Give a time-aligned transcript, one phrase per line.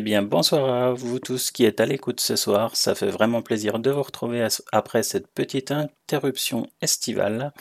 [0.00, 2.74] Eh bien, bonsoir à vous tous qui êtes à l'écoute ce soir.
[2.74, 5.72] Ça fait vraiment plaisir de vous retrouver après cette petite
[6.10, 7.52] interruption estivale.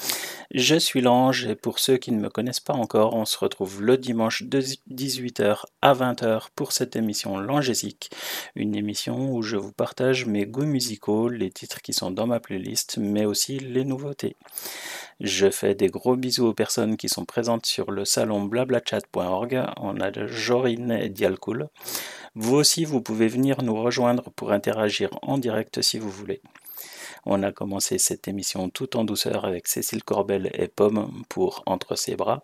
[0.50, 3.84] Je suis l'ange et pour ceux qui ne me connaissent pas encore, on se retrouve
[3.84, 8.10] le dimanche de 18h à 20h pour cette émission Langésique,
[8.56, 12.40] une émission où je vous partage mes goûts musicaux, les titres qui sont dans ma
[12.40, 14.36] playlist, mais aussi les nouveautés.
[15.20, 19.64] Je fais des gros bisous aux personnes qui sont présentes sur le salon blablachat.org.
[19.78, 21.68] On a Jorine et Dialcool.
[22.34, 26.42] Vous aussi, vous pouvez venir nous rejoindre pour interagir en direct si vous voulez.
[27.26, 31.96] On a commencé cette émission tout en douceur avec Cécile Corbel et Pomme pour Entre
[31.96, 32.44] ses bras.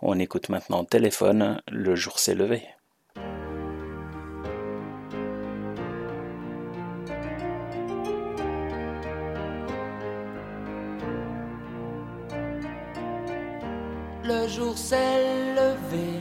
[0.00, 2.62] On écoute maintenant Téléphone, le jour s'est levé.
[14.26, 16.18] Le jour s'est levé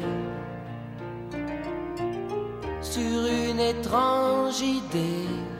[2.81, 5.52] sur une étrange idée.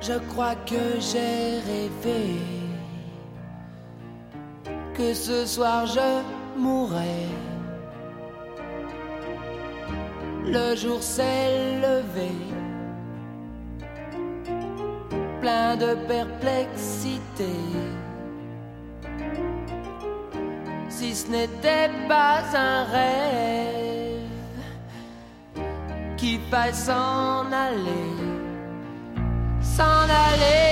[0.00, 2.38] Je crois que j'ai rêvé
[4.94, 6.22] que ce soir je
[6.58, 7.28] mourrais.
[10.46, 12.32] Le jour s'est levé
[15.40, 17.54] plein de perplexité.
[20.88, 24.20] Si ce n'était pas un rêve
[26.16, 28.29] qui faille s'en aller,
[29.62, 30.70] s'en aller.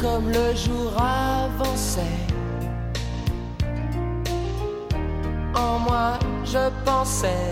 [0.00, 0.92] comme le jour.
[5.58, 7.50] Moi, je pensais,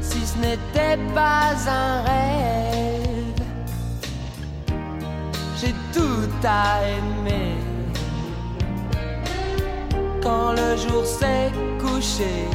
[0.00, 3.42] si ce n'était pas un rêve,
[5.60, 7.54] j'ai tout à aimer.
[10.22, 12.48] Quand le jour s'est couché,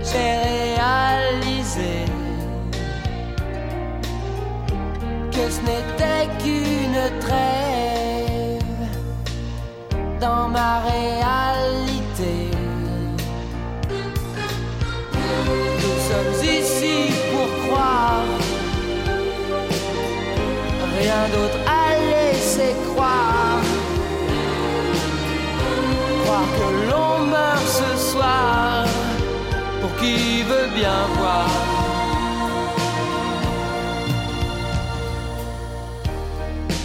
[0.00, 2.06] j'ai réalisé.
[5.32, 8.01] que ce n'était qu'une trêve
[10.22, 12.34] dans ma réalité.
[15.82, 16.96] Nous sommes ici
[17.32, 18.24] pour croire,
[21.00, 23.62] rien d'autre à laisser croire.
[26.22, 28.84] Croire que l'on meurt ce soir,
[29.80, 31.48] pour qui veut bien voir.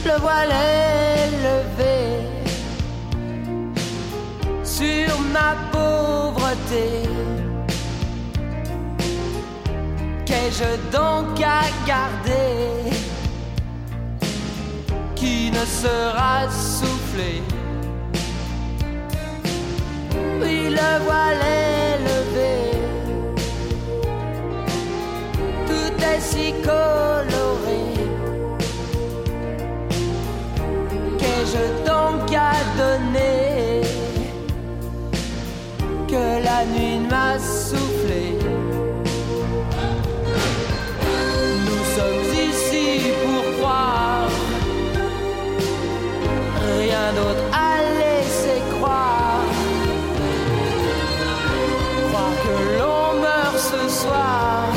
[0.07, 1.96] le voile est levé
[5.37, 6.87] ma pauvreté.
[10.27, 12.91] Qu'ai-je donc à garder
[15.15, 17.33] qui ne sera soufflé?
[20.41, 22.55] Oui, le voile est levé,
[25.69, 27.83] tout est si coloré.
[31.19, 33.56] Qu'ai-je donc à donner
[36.07, 38.37] que la nuit m'a soufflé
[41.67, 44.29] Nous sommes ici pour croire,
[46.79, 49.45] rien d'autre à laisser croire.
[52.07, 54.67] Croire que l'on meurt ce soir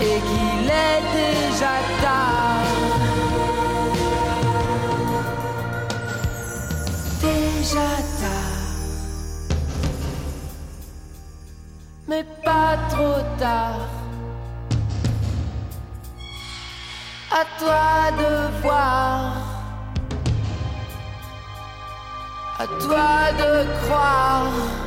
[0.00, 2.33] et qu'il est déjà tard.
[17.30, 19.32] À toi de voir,
[22.60, 24.83] à toi de croire.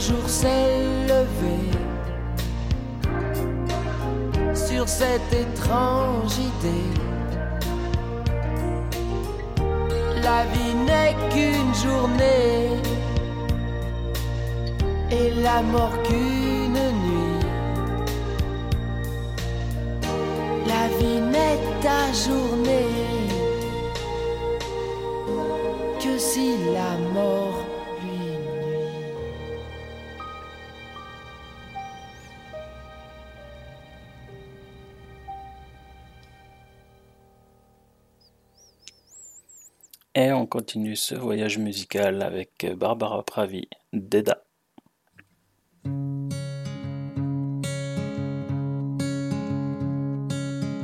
[0.00, 0.78] Jour s'est
[1.08, 1.60] levé
[4.54, 6.90] sur cette étrange idée.
[10.22, 12.70] La vie n'est qu'une journée
[15.10, 17.44] et la mort qu'une nuit.
[20.66, 22.96] La vie n'est ta journée
[26.02, 27.59] que si la mort
[40.20, 44.44] Et on continue ce voyage musical avec Barbara Pravi, Deda.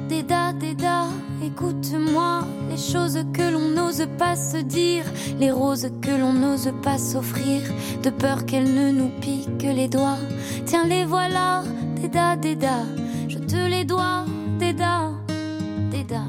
[0.08, 1.08] Déda, Déda,
[1.44, 5.04] écoute-moi, les choses que l'on n'ose pas se dire,
[5.38, 7.60] les roses que l'on n'ose pas s'offrir,
[8.02, 10.16] de peur qu'elles ne nous piquent les doigts.
[10.64, 11.62] Tiens, les voilà,
[12.00, 12.84] Déda, Déda,
[13.28, 14.24] je te les dois,
[14.58, 15.10] Déda,
[15.90, 16.22] Déda.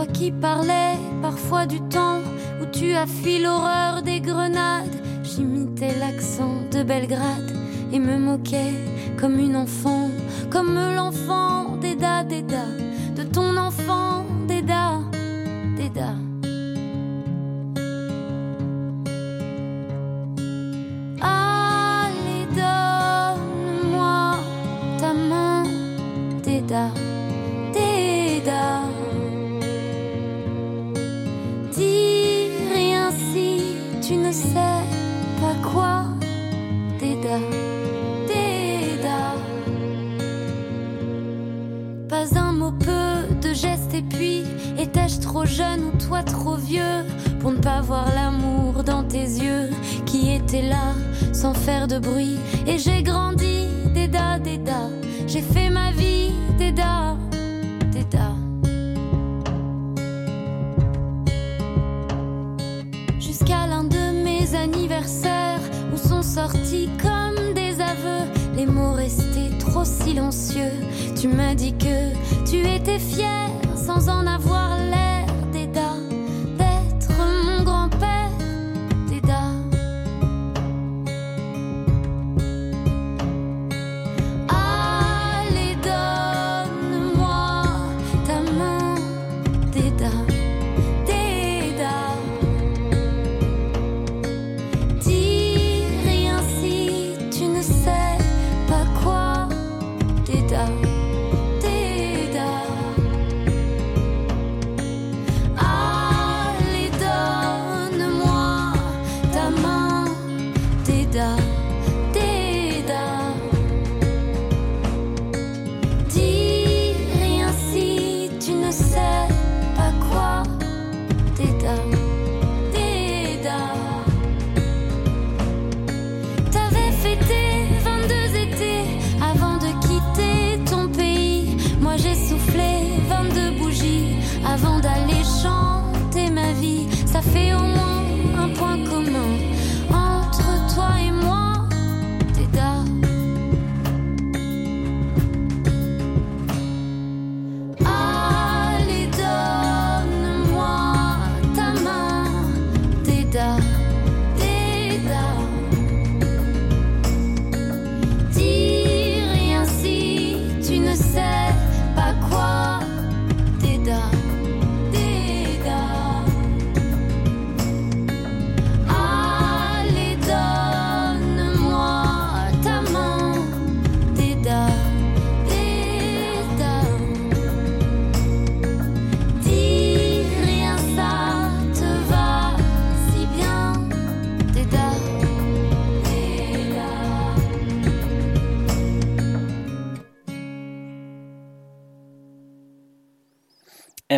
[0.00, 2.20] Toi qui parlais parfois du temps
[2.62, 7.54] où tu as fui l'horreur des grenades, j'imitais l'accent de Belgrade
[7.92, 8.72] et me moquais
[9.20, 10.08] comme une enfant,
[10.48, 12.64] comme l'enfant d'Eda, d'Eda,
[13.14, 14.09] de ton enfant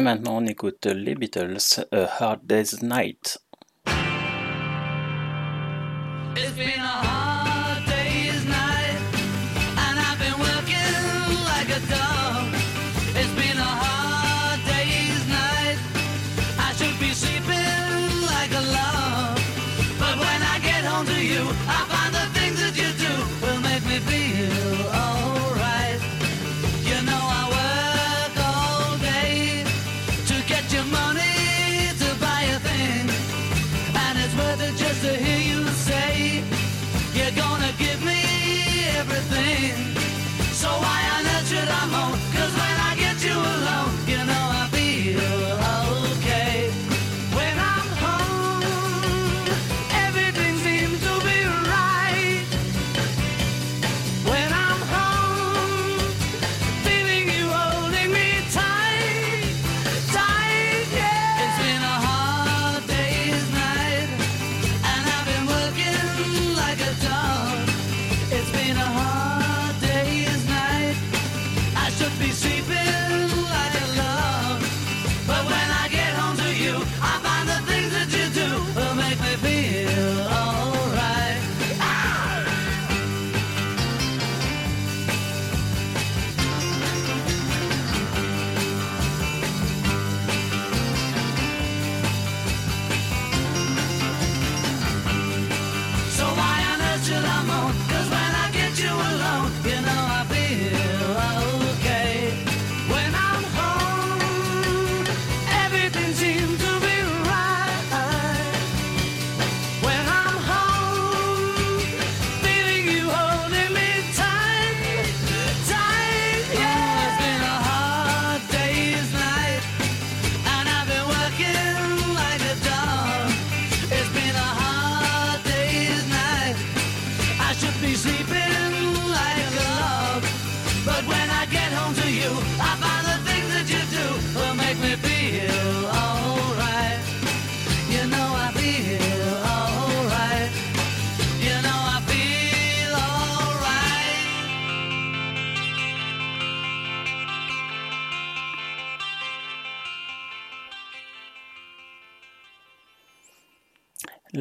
[0.02, 3.38] maintenant, on écoute les Beatles, A Hard Day's Night.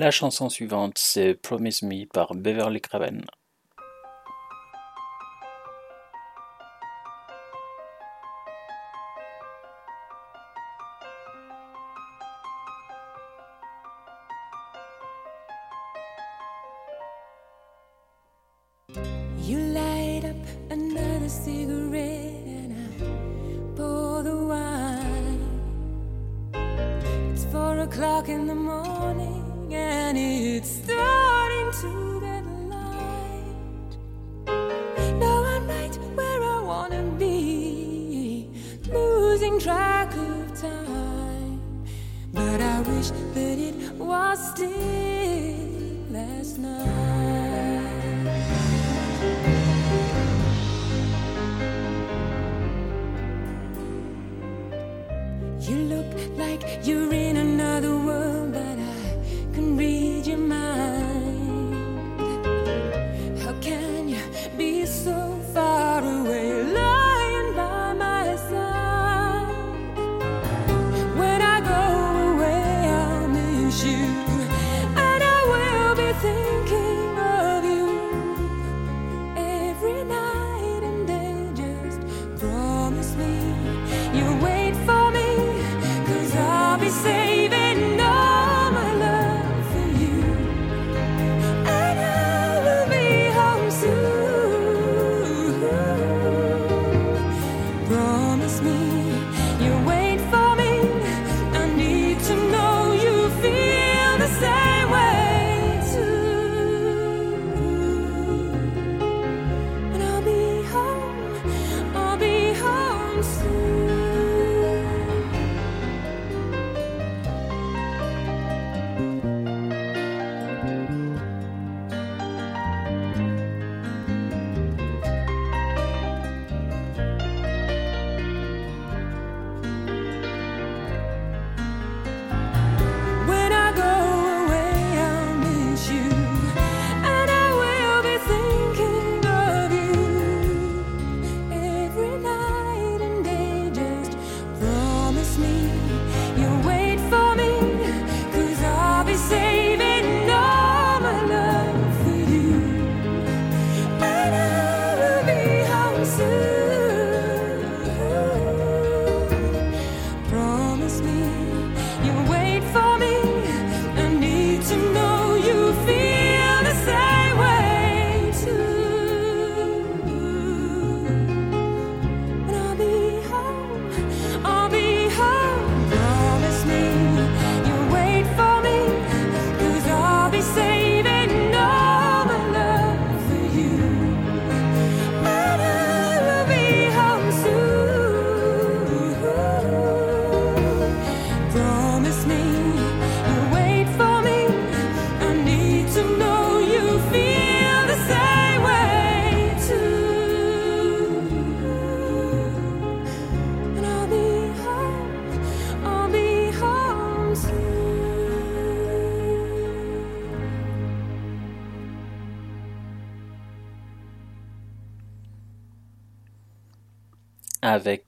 [0.01, 3.23] La chanson suivante c'est Promise Me par Beverly Craven.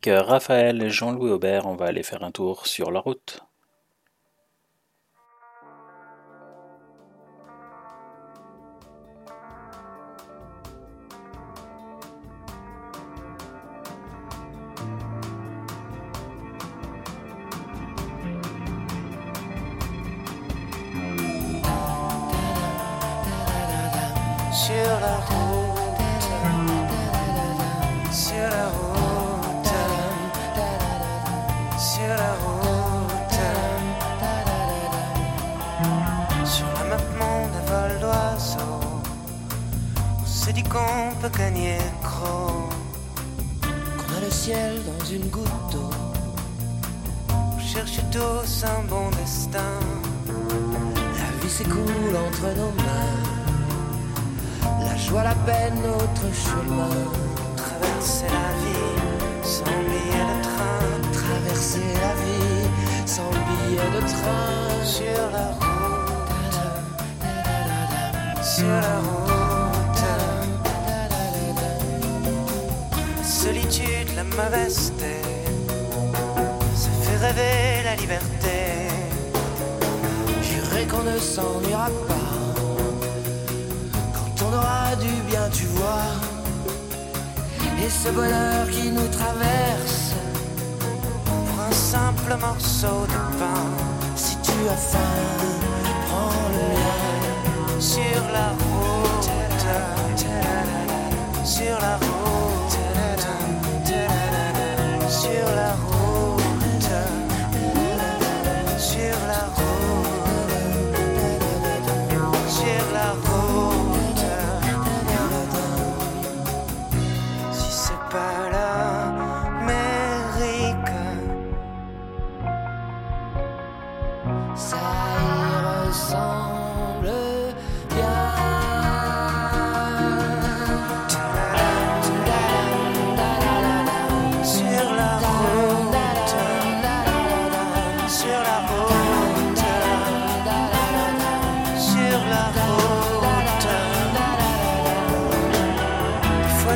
[0.07, 3.32] Euh, Raphaël et Jean-Louis Aubert, on va aller faire un tour sur la route.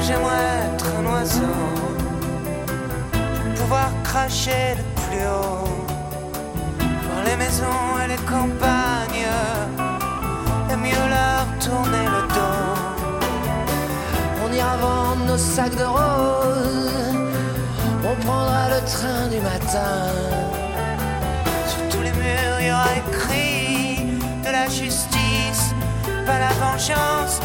[0.08, 1.42] J'aimerais être un oiseau,
[3.56, 4.76] pouvoir cracher
[15.38, 17.16] nos sacs de roses,
[18.04, 20.12] on prendra le train du matin.
[21.68, 24.06] Sur tous les murs, il y aura écrit
[24.46, 25.76] de la justice,
[26.26, 27.40] pas la vengeance,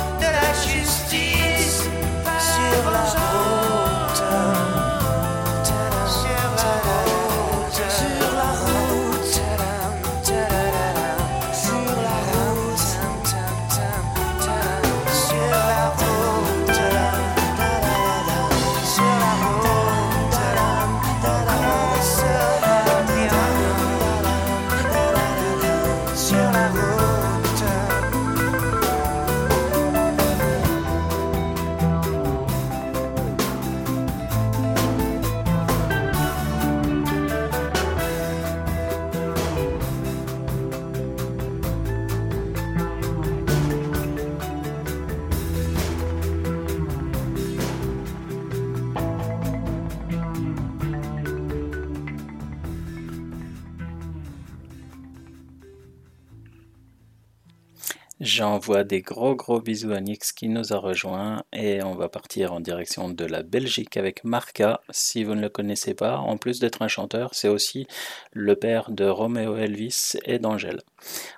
[58.34, 62.54] J'envoie des gros gros bisous à Nix qui nous a rejoints et on va partir
[62.54, 64.80] en direction de la Belgique avec Marca.
[64.88, 67.86] Si vous ne le connaissez pas, en plus d'être un chanteur, c'est aussi
[68.32, 70.80] le père de Roméo Elvis et d'Angèle.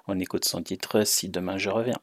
[0.06, 1.98] On écoute son titre Si demain je reviens.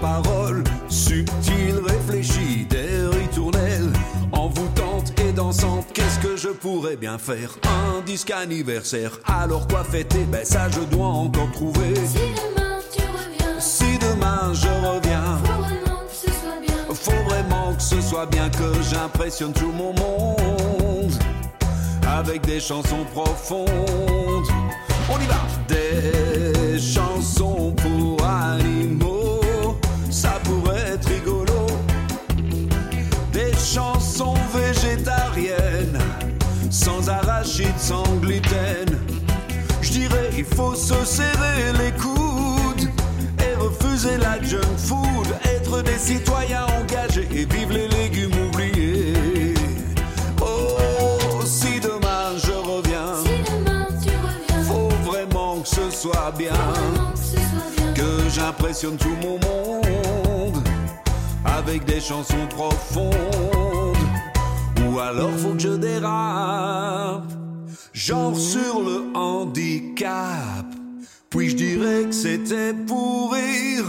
[0.00, 3.92] Paroles subtiles, réfléchies, des ritournelles
[4.32, 5.86] envoûtantes et dansantes.
[5.94, 7.50] Qu'est-ce que je pourrais bien faire?
[7.64, 9.18] Un disque anniversaire.
[9.26, 10.24] Alors quoi fêter?
[10.30, 11.94] Ben ça je dois encore trouver.
[11.94, 16.94] Si demain tu reviens, Si demain je reviens, faut vraiment que ce soit bien.
[16.94, 21.12] faut vraiment que ce soit bien que j'impressionne tout mon monde
[22.06, 23.68] avec des chansons profondes.
[25.10, 25.36] On y va.
[25.68, 29.07] Des chansons pour animaux,
[36.78, 38.86] sans arachide, sans gluten.
[39.82, 42.88] Je dirais, il faut se serrer les coudes
[43.40, 45.28] et refuser la junk food.
[45.44, 49.54] Être des citoyens engagés et vivre les légumes oubliés.
[50.40, 56.52] Oh, si demain je reviens, Si demain tu reviens, faut vraiment que ce soit bien.
[56.52, 57.94] vraiment que ce soit bien.
[57.94, 60.62] Que j'impressionne tout mon monde
[61.44, 63.67] avec des chansons profondes.
[64.98, 67.30] Ou alors faut que je dérape,
[67.92, 70.66] genre sur le handicap.
[71.30, 73.84] Puis je dirais que c'était pour rire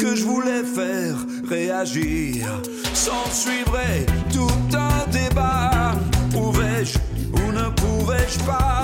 [0.00, 1.16] que je voulais faire
[1.46, 2.46] réagir.
[2.94, 5.92] S'en suivrait tout un débat.
[6.30, 6.96] Pouvais-je
[7.34, 8.81] ou ne pouvais-je pas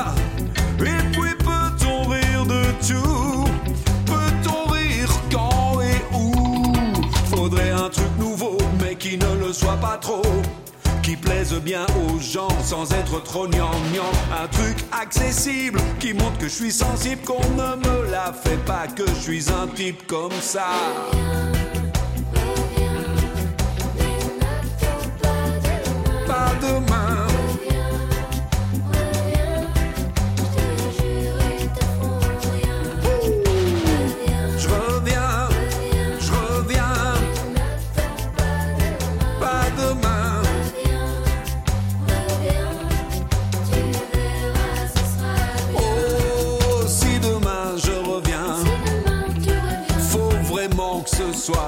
[11.28, 14.10] plaise bien aux gens sans être trop gnangnan.
[14.42, 18.86] Un truc accessible qui montre que je suis sensible, qu'on ne me la fait pas,
[18.86, 20.68] que je suis un type comme ça.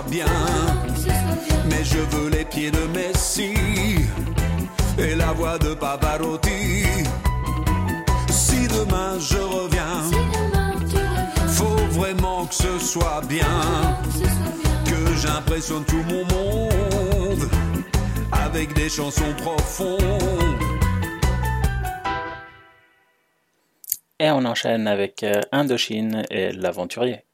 [0.09, 0.27] bien.
[1.69, 3.55] Mais je veux les pieds de Messi
[4.99, 6.85] et la voix de Pavarotti.
[8.31, 10.03] Si demain je reviens,
[11.49, 13.47] faut vraiment que ce soit bien.
[14.85, 17.49] Que j'impressionne tout mon monde
[18.33, 20.01] avec des chansons profondes.
[24.19, 27.25] Et on enchaîne avec euh, Indochine et l'aventurier.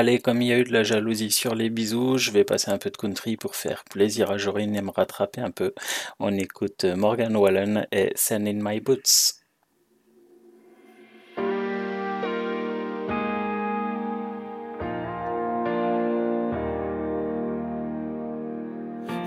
[0.00, 2.70] Allez, comme il y a eu de la jalousie sur les bisous, je vais passer
[2.70, 5.74] un peu de country pour faire plaisir à Jorine et me rattraper un peu.
[6.20, 9.40] On écoute Morgan Wallen et Sand in My Boots.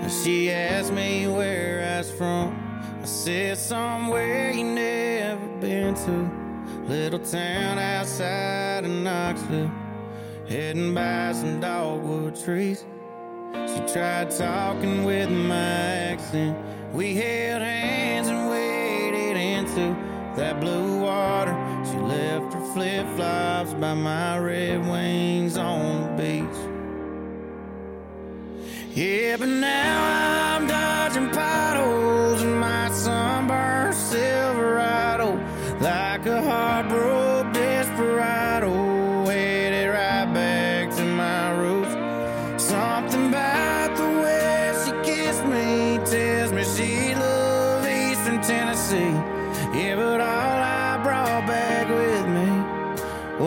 [0.08, 2.56] She asked me where I from.
[3.02, 6.30] I said somewhere you never been to.
[6.88, 9.70] Little town outside of Knoxville.
[10.52, 12.84] hidden by some dogwood trees.
[13.54, 15.56] She tried talking with my
[16.12, 16.54] accent.
[16.92, 19.96] We held hands and waded into
[20.36, 21.56] that blue water.
[21.90, 26.60] She left her flip flops by my red wings on the beach.
[28.94, 32.21] Yeah, but now I'm dodging potholes.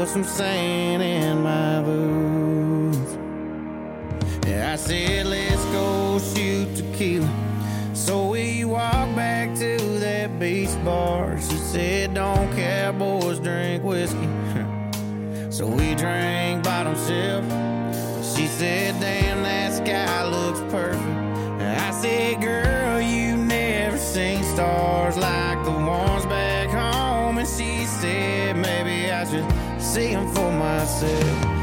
[0.05, 3.17] put some sand in my boots.
[4.47, 7.29] Yeah, I said, let's go shoot tequila.
[7.93, 11.39] So we walked back to that beach bar.
[11.41, 14.29] She said, don't care, boys, drink whiskey.
[15.49, 17.43] so we drank bottom shelf.
[18.35, 21.03] She said, damn, that sky looks perfect.
[21.61, 26.04] I said, girl, you never seen stars like the one
[29.95, 31.54] seeing for myself.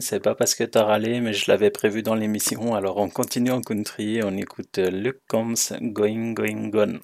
[0.00, 2.74] c'est pas parce que t'as râlé, mais je l'avais prévu dans l'émission.
[2.74, 7.00] Alors on continue en country, on écoute euh, Luke Combs, Going, Going, Gone.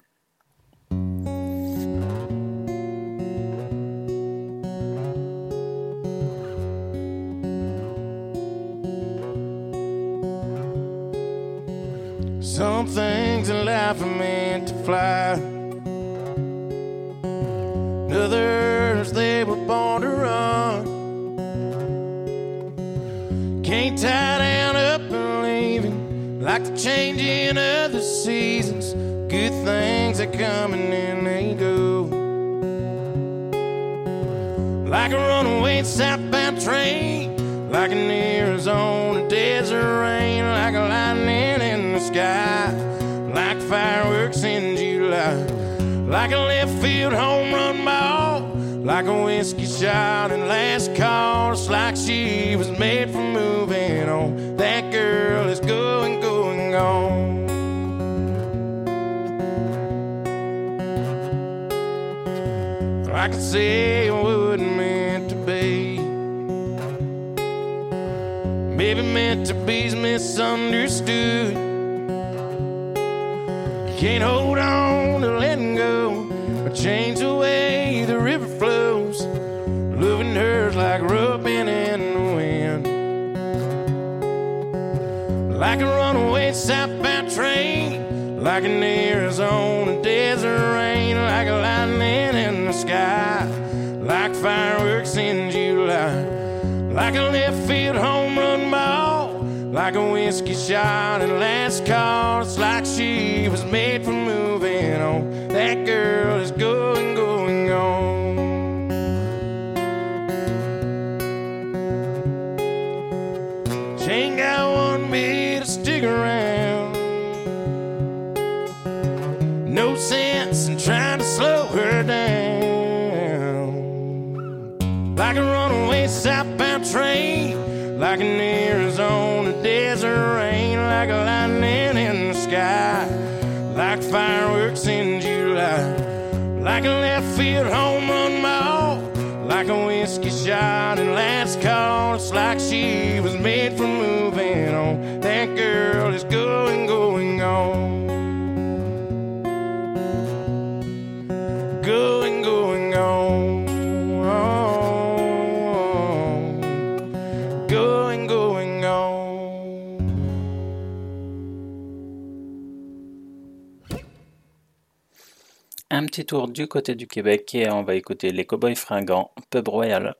[166.13, 170.13] Petit tour du côté du Québec et on va écouter les Cowboys fringants, Pub Royal.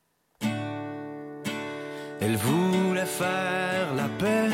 [2.20, 4.50] Elle voulait faire la paix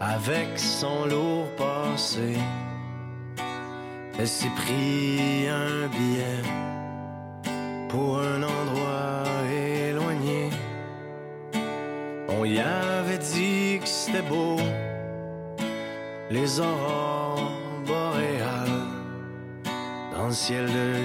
[0.00, 2.36] avec son lourd passé.
[4.16, 6.42] Elle s'est pris un billet
[7.88, 9.24] pour un endroit
[9.88, 10.50] éloigné.
[12.28, 14.56] On y avait dit que c'était beau,
[16.30, 17.50] les aurores
[17.84, 18.73] boréales
[20.16, 21.04] dans le ciel de.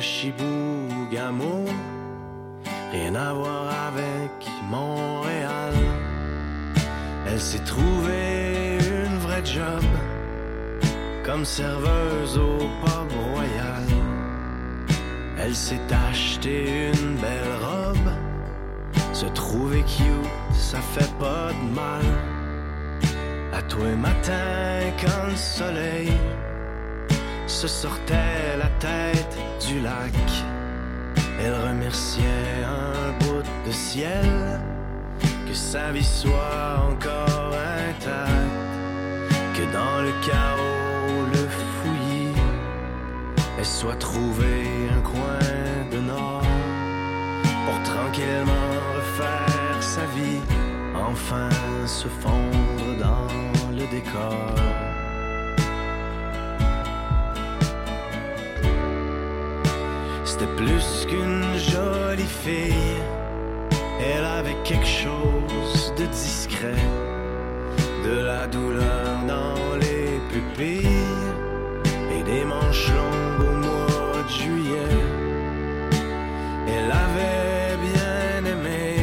[2.92, 4.32] Rien à voir avec
[4.70, 5.74] Montréal.
[7.28, 9.84] Elle s'est trouvée une vraie job
[11.24, 13.84] comme serveuse au pub royal.
[15.38, 18.12] Elle s'est acheté une belle robe.
[19.14, 22.06] Se trouver cute, ça fait pas de mal.
[23.54, 26.12] À tous les matins, quand le soleil
[27.50, 29.38] se sortait la tête
[29.68, 30.14] du lac.
[31.42, 34.60] Elle remerciait un bout de ciel
[35.48, 37.54] que sa vie soit encore
[37.90, 42.36] intacte, que dans le chaos, le fouillis,
[43.58, 46.44] elle soit trouvé un coin de nord
[47.66, 50.42] pour tranquillement refaire sa vie,
[50.96, 51.50] enfin
[51.88, 54.89] se fondre dans le décor.
[60.32, 63.02] C'était plus qu'une jolie fille.
[64.00, 66.86] Elle avait quelque chose de discret,
[68.06, 70.88] de la douleur dans les pupilles.
[72.16, 74.98] Et des manches longues au mois de juillet.
[76.68, 78.98] Elle avait bien aimé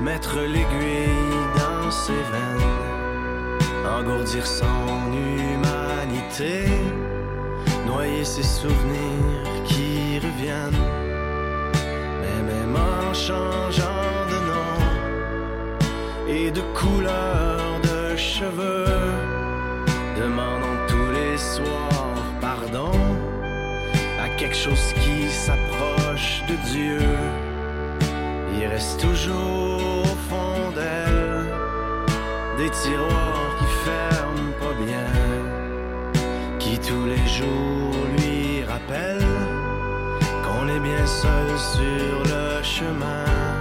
[0.00, 6.64] mettre l'aiguille dans ses veines, engourdir son humanité,
[7.86, 9.33] noyer ses souvenirs
[12.76, 14.78] en changeant de nom
[16.28, 18.86] et de couleur de cheveux,
[20.16, 22.92] demandant tous les soirs pardon
[24.20, 26.98] à quelque chose qui s'approche de Dieu.
[28.56, 31.44] Il reste toujours au fond d'elle
[32.56, 35.10] des tiroirs qui ferment pas bien,
[36.58, 39.26] qui tous les jours lui rappellent
[40.44, 43.44] qu'on est bien seul sur le chemin.
[43.44, 43.53] On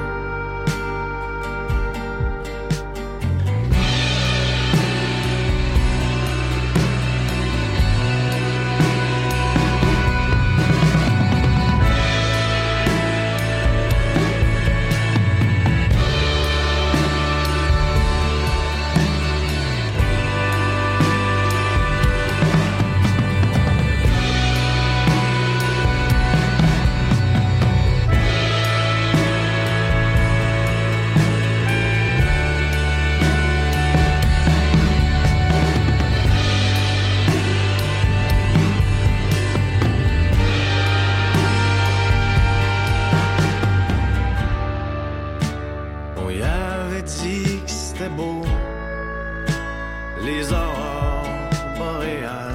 [50.22, 52.54] les aurores boréales,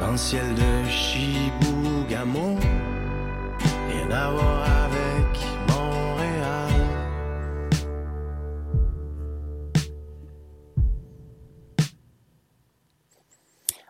[0.00, 2.56] dans le ciel de Chibougamau,
[3.88, 5.26] rien à voir avec
[5.68, 6.72] Montréal.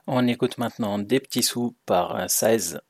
[0.06, 2.80] On écoute maintenant Des petits sous par euh, 16.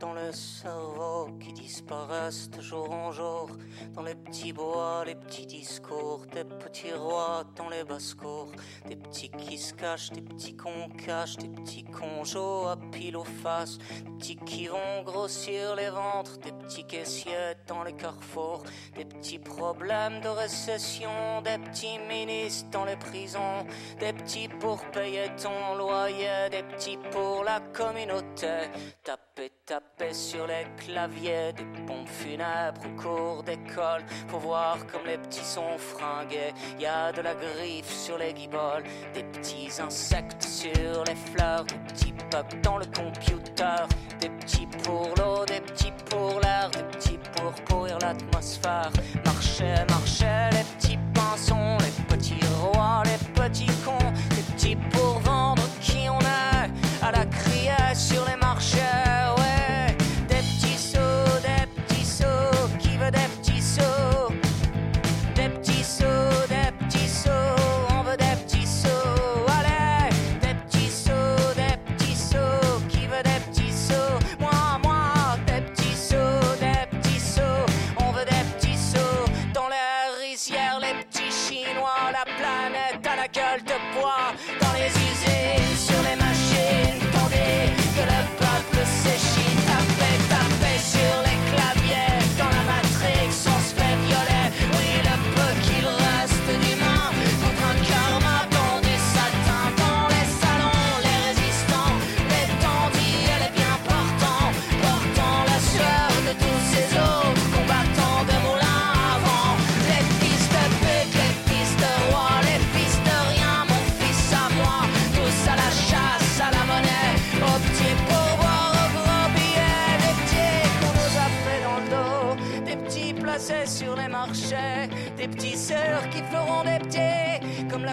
[0.00, 3.48] Dans le cerveau qui disparaissent de jour en jour.
[3.94, 8.52] Dans les petits bois, les petits discours, des petits rois dans les basses-cours,
[8.86, 13.24] des petits qui se cachent, des petits qu'on cache, des petits conjos à pile aux
[13.24, 18.64] faces, des petits qui vont grossir les ventres, des petits caissiers dans les carrefours,
[18.96, 23.66] des petits problèmes de récession, des petits ministres dans les prisons,
[24.00, 28.70] des petits pour payer ton loyer, des petits pour la communauté.
[29.02, 35.18] Taper, taper sur les claviers des pompes funèbres au cours d'école pour voir comme les
[35.18, 36.52] petits sont fringués.
[36.78, 41.80] Y a de la griffe sur les guiboles, des petits insectes sur les fleurs, des
[41.88, 43.80] petits bugs dans le computer,
[44.20, 48.92] des petits pour l'eau, des petits pour l'air, des petits pour pourrir l'atmosphère.
[49.24, 55.23] Marchez, marchez, les petits pinsons, les petits rois, les petits cons, des petits pour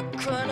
[0.03, 0.50] petits,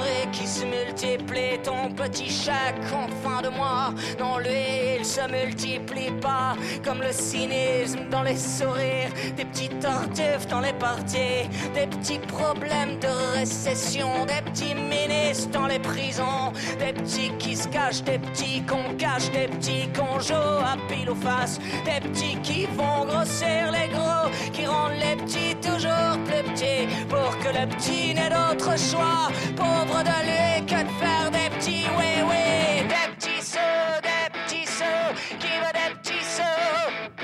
[1.57, 7.11] ton petit chèque en fin de mois, non lui il se multiplie pas, comme le
[7.11, 14.25] cynisme dans les sourires, des petits tartuffes dans les parties, des petits problèmes de récession,
[14.25, 19.31] des petits ministres dans les prisons, des petits qui se cachent, des petits qu'on cache,
[19.31, 24.29] des petits qu'on joue à pile ou face, des petits qui vont grossir les gros,
[24.53, 30.03] qui rendent les petits toujours plus petits, pour que le petit n'ait d'autre choix, pauvre
[30.03, 35.13] de lui que de faire des petits, oui, oui, des petits sauts, des petits sauts,
[35.39, 37.19] qui veut des petits sauts,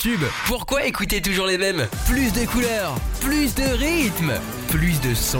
[0.00, 0.24] tubes.
[0.46, 1.86] Pourquoi écouter toujours les mêmes?
[2.06, 4.32] Plus de couleurs, plus de rythme,
[4.68, 5.38] plus de sons.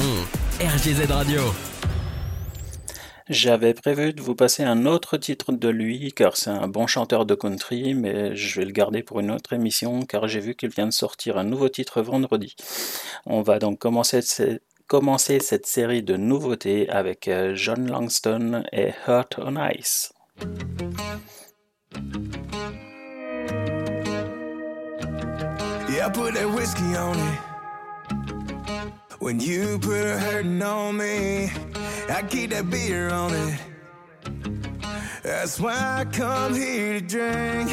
[0.60, 1.40] RGZ Radio.
[3.30, 7.24] J'avais prévu de vous passer un autre titre de lui, car c'est un bon chanteur
[7.24, 10.68] de country, mais je vais le garder pour une autre émission, car j'ai vu qu'il
[10.70, 12.54] vient de sortir un nouveau titre vendredi.
[13.24, 18.90] On va donc commencer, ce- commencer cette série de nouveautés avec euh, John Langston et
[19.08, 20.12] Hurt on Ice.
[26.02, 27.38] I put that whiskey on it.
[29.18, 31.52] When you put a hurting on me,
[32.08, 33.60] I keep that beer on it.
[35.22, 37.70] That's why I come here to drink.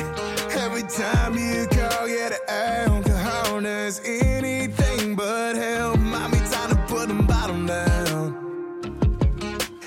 [0.51, 5.97] Every time you call, yeah, the alcohol does anything but help.
[5.99, 8.35] Mommy, time to put them bottom down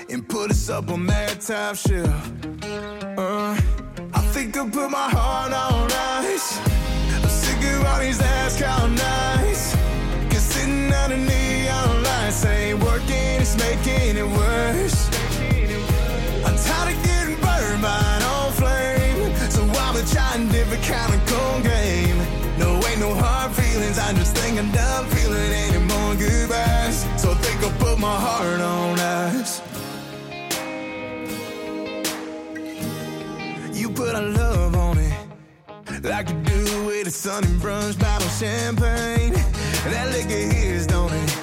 [0.09, 2.31] and put us up on that top shelf.
[3.19, 3.55] Uh,
[4.15, 5.91] I think I put my heart on
[6.25, 6.80] ice
[7.61, 9.75] figure out last count nights.
[10.29, 15.09] Cause sitting out in neon lights ain't working, it's making it worse.
[16.45, 19.35] I'm tired of getting burned by an old flame.
[19.49, 22.17] So I'm been trying different kind of cold game.
[22.57, 27.05] No, ain't no hard feelings, I just think I'm done feeling any more goodbyes.
[27.21, 29.61] So I think I'll put my heart on ice.
[33.73, 35.10] You put our love on it
[36.03, 39.33] like you do with a sunny brunch bottle champagne.
[39.91, 41.37] That liquor hits, don't it?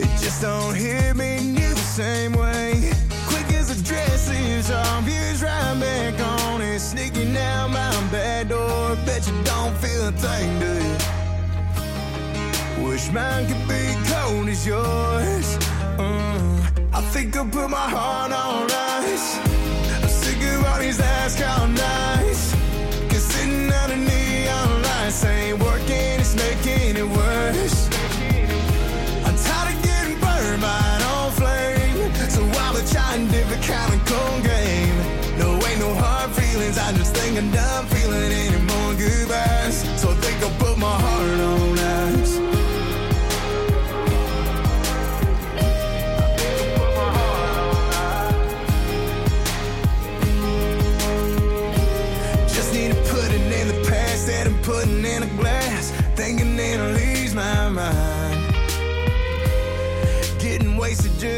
[0.00, 2.92] It just don't hit me near the same way.
[3.26, 6.80] Quick as a dress is off, years right back on it.
[6.80, 8.96] Sneaking out my back door.
[9.06, 10.96] Bet you don't feel a thing, do you?
[12.88, 15.58] Wish mine could be cold as yours.
[15.98, 18.70] Uh, I think I'll put my heart on
[19.04, 19.38] ice.
[20.02, 22.31] I'm sick of all these last call nights
[25.12, 26.11] this ain't working.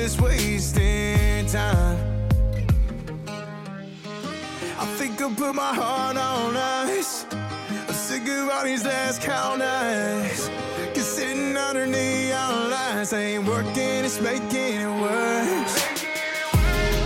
[0.04, 1.96] Just wasting time.
[4.78, 7.24] I think I'll put my heart on ice.
[7.88, 10.50] I'm sick of all these last call nights.
[10.94, 15.74] Cause sitting under neon lights ain't working, it's making it worse.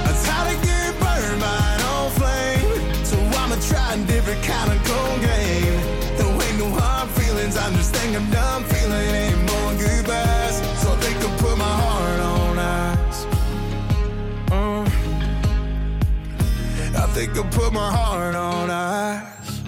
[0.07, 3.05] I'm tired of getting burned by an old flame.
[3.05, 5.78] So I'ma try a different kind of cold game.
[6.16, 9.47] There ain't no hard feelings, I just think I'm done feeling any
[17.19, 19.62] I think I'll put my heart on ice.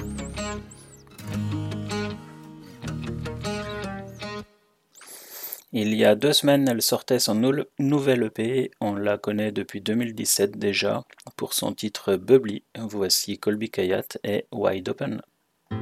[5.73, 8.71] Il y a deux semaines, elle sortait son nou- nouvelle EP.
[8.81, 11.03] On la connaît depuis 2017 déjà
[11.37, 12.63] pour son titre Bubbly.
[12.79, 15.21] Voici Colby Kayat et Wide Open.
[15.73, 15.77] I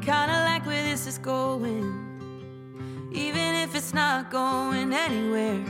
[0.00, 2.13] kinda like where this is going.
[3.14, 5.64] Even if it's not going anywhere.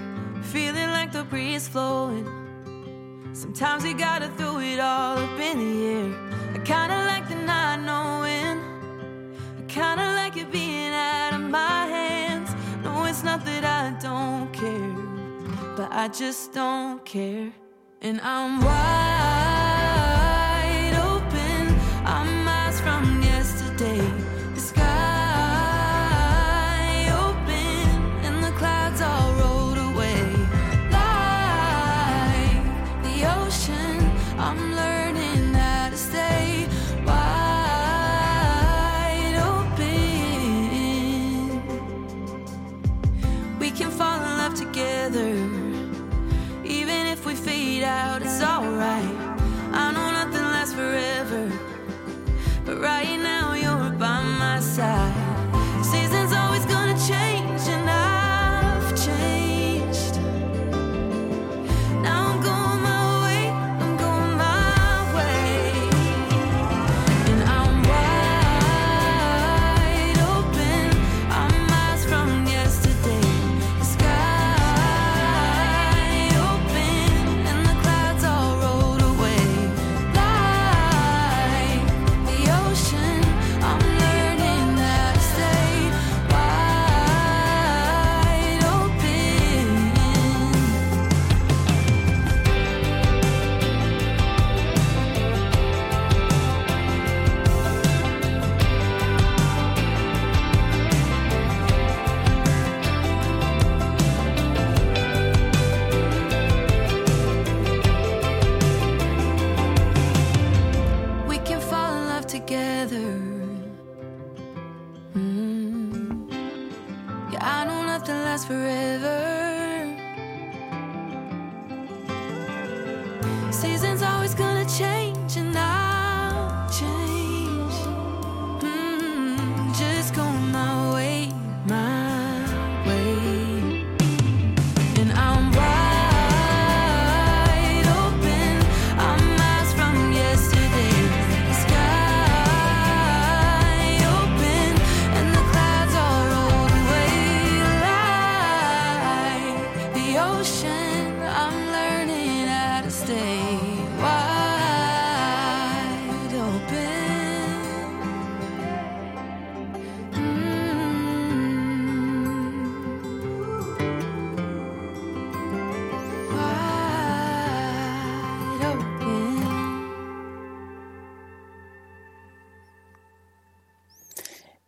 [0.44, 2.26] Feeling like the breeze flowing.
[3.34, 6.10] Sometimes we gotta throw it all up in the air.
[6.54, 8.56] I kinda like the not knowing.
[9.58, 12.50] I kinda like it being out of my hands.
[12.82, 14.96] No, it's not that I don't care,
[15.76, 17.52] but I just don't care.
[18.00, 19.63] And I'm wide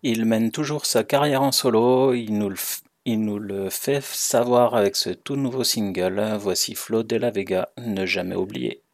[0.09, 5.35] Il mène toujours sa carrière en solo, il nous le, fait savoir avec ce tout
[5.35, 6.37] nouveau single.
[6.39, 8.85] Voici Flo de la Vega, ne jamais oublier.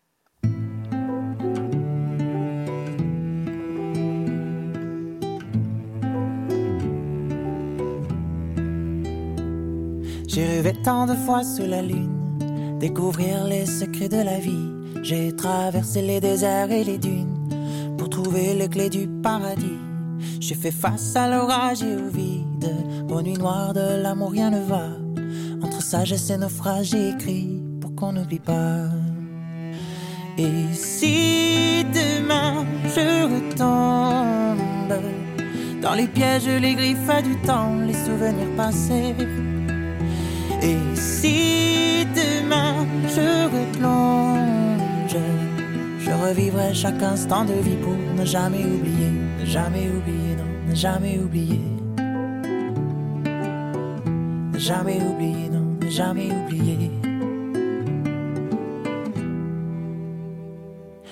[10.27, 14.71] J'ai rêvé tant de fois sous la lune, découvrir les secrets de la vie.
[15.03, 17.51] J'ai traversé les déserts et les dunes
[17.99, 19.92] pour trouver les clés du paradis.
[20.43, 22.75] J'ai fait face à l'orage et au vide,
[23.09, 24.89] aux nuits noires de l'amour rien ne va.
[25.63, 28.89] Entre sagesse et naufrage, j'ai écrit pour qu'on n'oublie pas.
[30.37, 34.59] Et si demain je retombe
[35.81, 39.15] dans les pièges, les griffes du temps, les souvenirs passés.
[40.61, 45.17] Et si demain je replonge,
[46.01, 50.32] je revivrai chaque instant de vie pour ne jamais oublier, ne jamais oublier,
[50.75, 51.61] jamais oublier.
[54.57, 56.91] Jamais oublier, non, jamais oublier.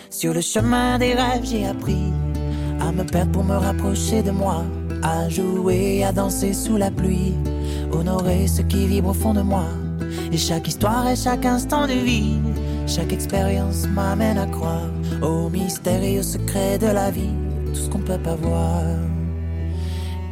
[0.08, 2.12] Sur le chemin des rêves, j'ai appris
[2.80, 4.64] à me perdre pour me rapprocher de moi,
[5.02, 7.34] à jouer, à danser sous la pluie,
[7.92, 9.64] honorer ce qui vibre au fond de moi.
[10.32, 12.38] Et chaque histoire et chaque instant de vie,
[12.86, 14.88] chaque expérience m'amène à croire
[15.22, 17.34] au au secret de la vie,
[17.66, 18.82] tout ce qu'on peut pas voir.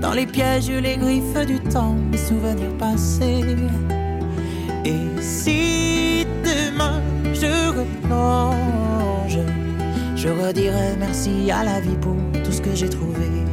[0.00, 3.56] dans les pièges, les griffes du temps, les souvenirs passés.
[4.84, 7.00] Et si demain
[7.34, 9.38] je replonge,
[10.16, 13.45] je redirai merci à la vie pour tout ce que j'ai trouvé.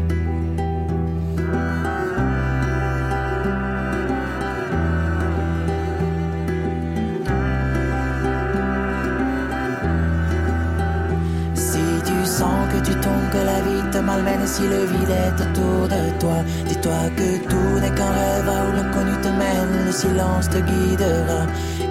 [13.33, 17.73] Que la vie te malmène, si le vide est autour de toi, dis-toi que tout
[17.81, 21.41] n'est qu'un rêve où l'inconnu te mène, le silence te guidera.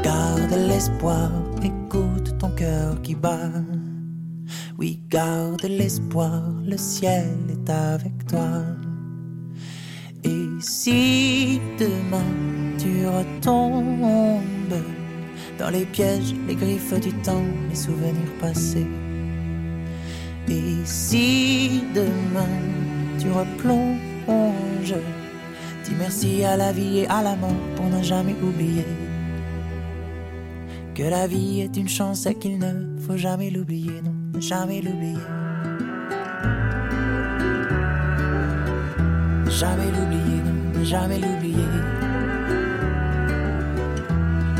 [0.04, 1.30] Garde l'espoir,
[1.62, 3.50] écoute ton cœur qui bat.
[4.78, 8.50] Oui, garde l'espoir, le ciel est avec toi.
[10.24, 12.32] Et si demain
[12.78, 14.82] tu retombes
[15.58, 18.86] dans les pièges, les griffes du temps, les souvenirs passés.
[20.48, 22.48] Et si demain
[23.18, 24.94] tu replonges,
[25.84, 28.86] dis merci à la vie et à la mort pour ne jamais oublier
[30.94, 35.16] que la vie est une chance et qu'il ne faut jamais l'oublier, non, jamais l'oublier.
[39.48, 41.66] Jamais l'oublier, non, jamais l'oublier.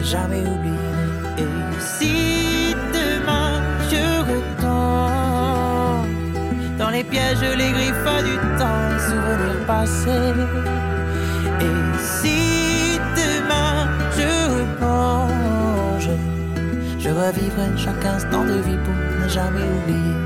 [0.03, 0.93] Jamais oublier.
[1.39, 2.52] Et si
[6.83, 10.35] dans les pièges, les griffes du temps, souvenirs passés.
[11.67, 11.79] Et
[12.17, 13.87] si demain
[14.19, 16.11] je replonge,
[16.99, 20.19] je revivrai chaque instant de vie pour ne jamais oublier.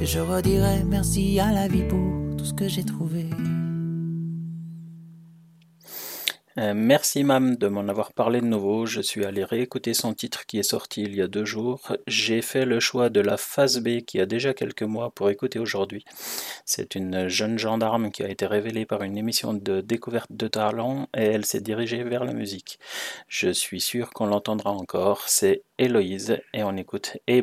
[0.00, 3.26] Et je redirai merci à la vie pour tout ce que j'ai trouvé.
[6.58, 8.84] Euh, merci Mam de m'en avoir parlé de nouveau.
[8.84, 11.96] Je suis allé réécouter son titre qui est sorti il y a deux jours.
[12.06, 15.58] J'ai fait le choix de la phase B qui a déjà quelques mois pour écouter
[15.58, 16.04] aujourd'hui.
[16.64, 21.08] C'est une jeune gendarme qui a été révélée par une émission de découverte de talent
[21.16, 22.80] et elle s'est dirigée vers la musique.
[23.28, 25.28] Je suis sûr qu'on l'entendra encore.
[25.28, 27.42] C'est Héloïse et on écoute Hey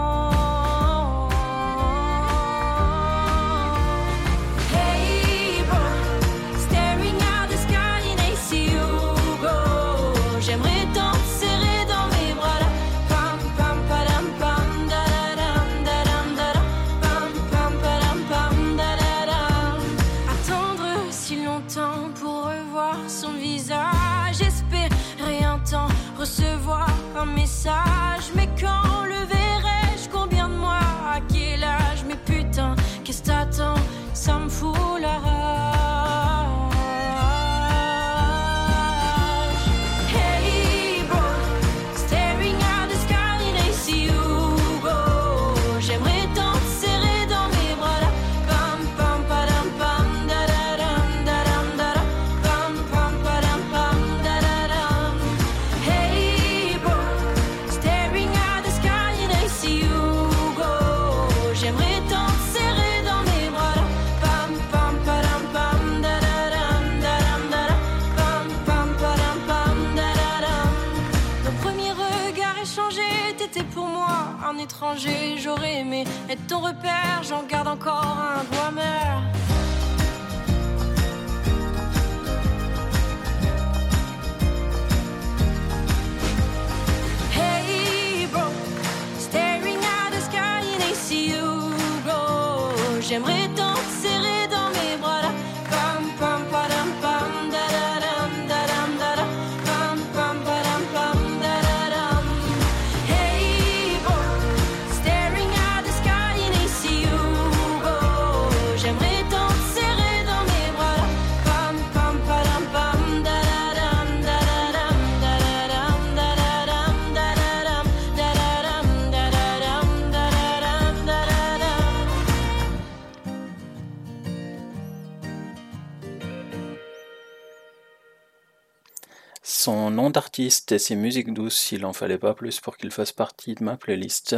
[130.37, 133.75] Et ses musiques douces, il en fallait pas plus pour qu'il fasse partie de ma
[133.75, 134.35] playlist.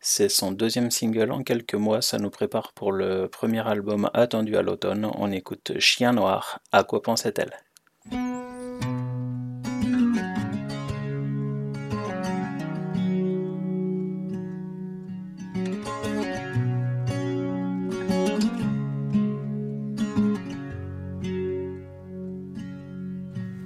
[0.00, 4.56] C'est son deuxième single en quelques mois, ça nous prépare pour le premier album attendu
[4.56, 5.08] à l'automne.
[5.14, 6.60] On écoute Chien Noir.
[6.72, 7.52] À quoi pensait-elle?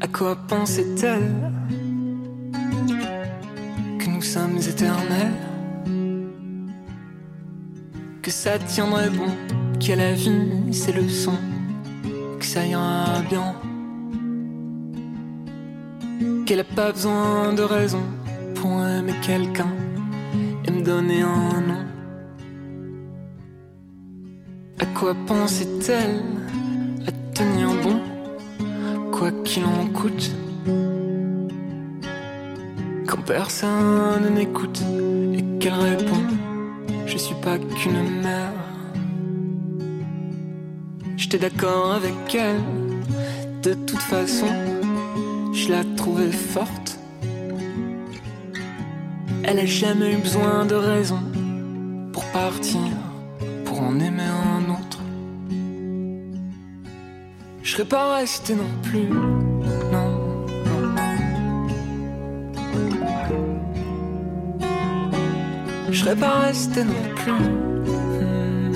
[0.00, 1.59] À quoi pensait-elle?
[8.22, 9.26] Que ça tiendrait bon
[9.80, 11.38] Qu'à la vie ses leçons
[12.38, 13.54] Que ça ira bien.
[16.46, 18.02] Qu'elle a pas besoin de raison
[18.54, 19.72] Pour aimer quelqu'un
[20.66, 21.84] Et me donner un nom.
[24.78, 26.22] À quoi pensait-elle
[27.08, 28.00] À tenir bon
[29.10, 30.30] quoi qu'il en coûte?
[33.10, 34.80] Quand personne n'écoute
[35.34, 36.22] et qu'elle répond,
[37.06, 38.52] je suis pas qu'une mère.
[41.16, 42.60] J'étais d'accord avec elle,
[43.64, 44.46] de toute façon,
[45.52, 47.00] je la trouvais forte.
[49.42, 51.18] Elle a jamais eu besoin de raison
[52.12, 52.92] pour partir,
[53.64, 55.00] pour en aimer un autre.
[57.64, 59.08] Je serais pas resté non plus,
[65.90, 67.32] Je serais pas resté non plus.
[67.32, 68.72] Hmm.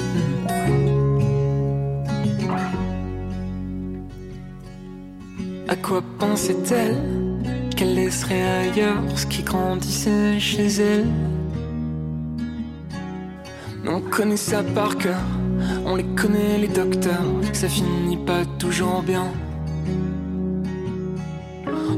[5.69, 6.97] À quoi pensait-elle
[7.77, 11.07] qu'elle laisserait ailleurs ce qui grandissait chez elle?
[13.87, 15.21] On connaît ça par cœur.
[15.87, 19.27] On les connaît, les docteurs, ça finit pas toujours bien.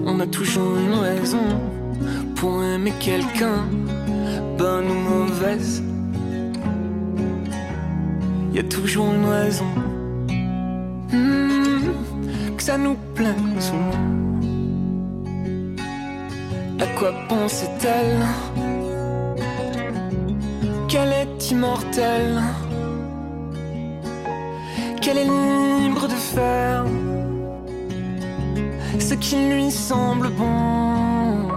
[0.05, 1.61] On a toujours une raison
[2.35, 3.64] pour aimer quelqu'un,
[4.59, 5.05] bonne ou
[8.53, 9.66] Y a toujours une raison
[11.12, 14.05] Hmm, que ça nous plaît souvent.
[16.80, 18.24] À quoi pensait-elle?
[20.88, 22.42] Qu'elle est immortelle
[25.07, 26.84] qu'elle est libre de faire
[28.99, 31.49] ce qui lui semble bon.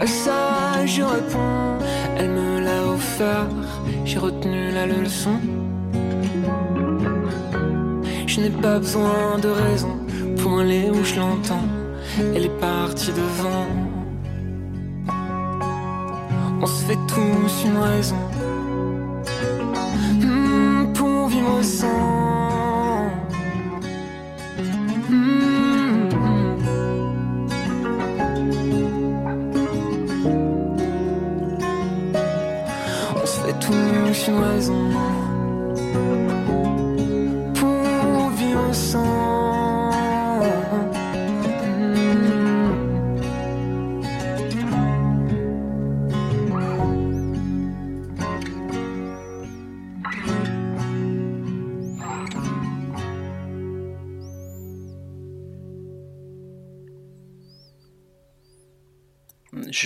[0.00, 1.78] À ça, je réponds,
[2.18, 3.46] elle me l'a offert,
[4.04, 5.40] j'ai retenu la leçon.
[8.26, 9.96] Je n'ai pas besoin de raison
[10.38, 11.68] pour aller où je l'entends,
[12.34, 13.66] elle est partie devant.
[16.60, 18.16] On se fait tous une raison
[20.20, 22.17] Hmm, pour vivre sans.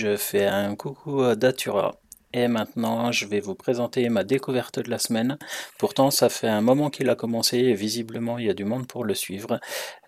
[0.03, 1.95] Je fais un coucou à Datura.
[2.33, 5.37] Et maintenant, je vais vous présenter ma découverte de la semaine.
[5.79, 8.85] Pourtant, ça fait un moment qu'il a commencé et visiblement, il y a du monde
[8.85, 9.61] pour le suivre.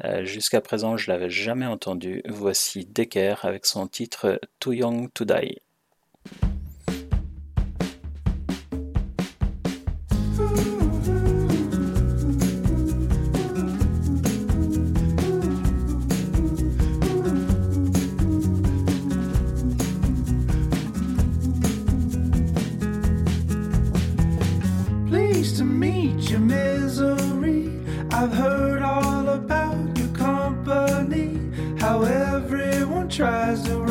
[0.04, 2.22] Euh, Jusqu'à présent, je l'avais jamais entendu.
[2.28, 5.62] Voici Decker avec son titre Too Young to Die.
[28.18, 31.38] I've heard all about your company,
[31.78, 33.85] how everyone tries to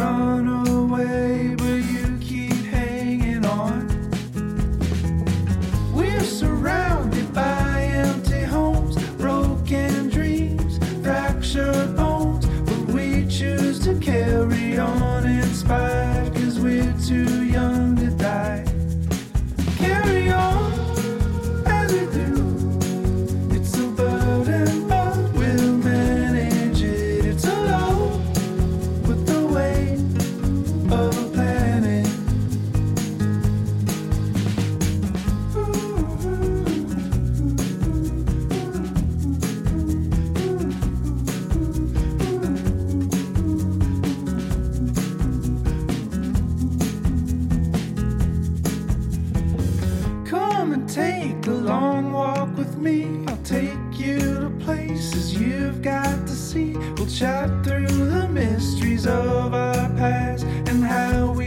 [51.65, 53.25] long walk with me.
[53.27, 56.77] I'll take you to places you've got to see.
[56.97, 61.43] We'll chat through the mysteries of our past and how we.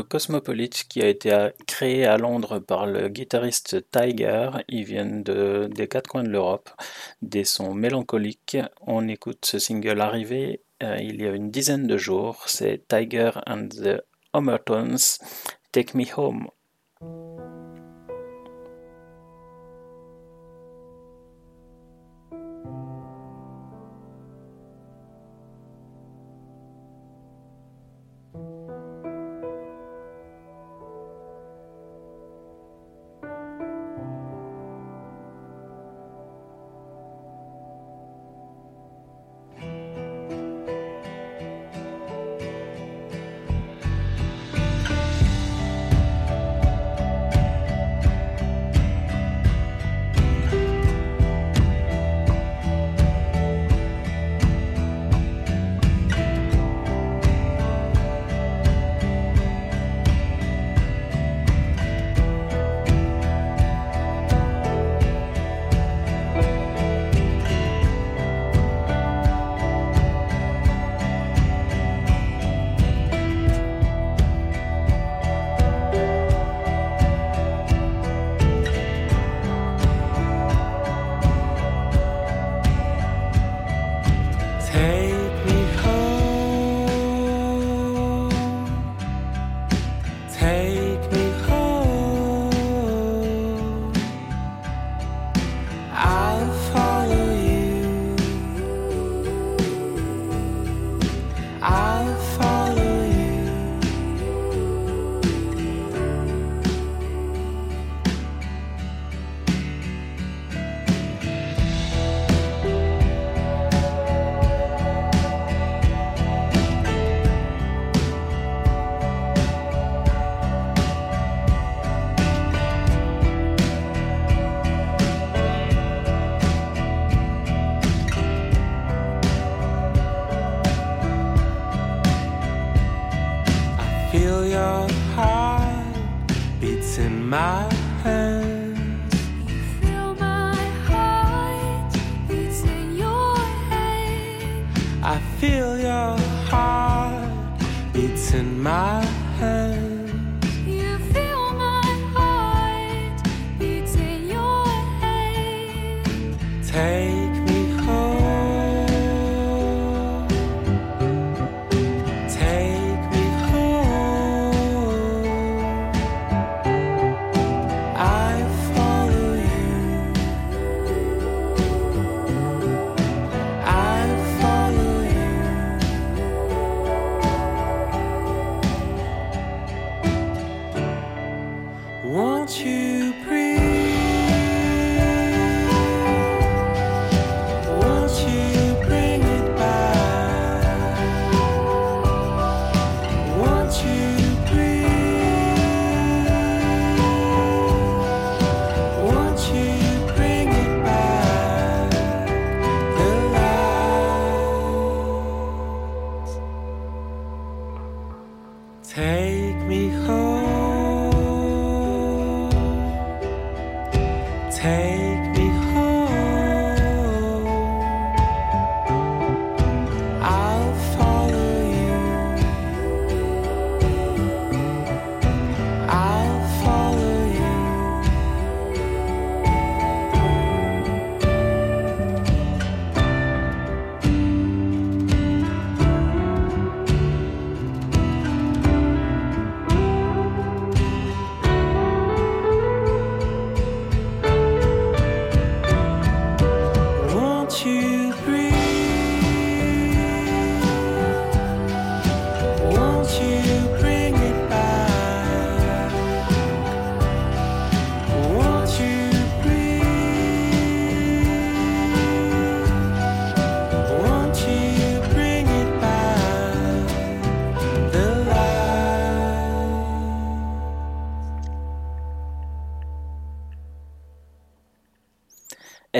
[0.00, 4.50] Cosmopolite qui a été euh, créé à Londres par le guitariste Tiger.
[4.68, 6.70] Ils viennent des quatre coins de l'Europe,
[7.20, 8.56] des sons mélancoliques.
[8.80, 12.44] On écoute ce single arrivé euh, il y a une dizaine de jours.
[12.46, 15.18] C'est Tiger and the Homertons,
[15.70, 16.48] Take Me Home.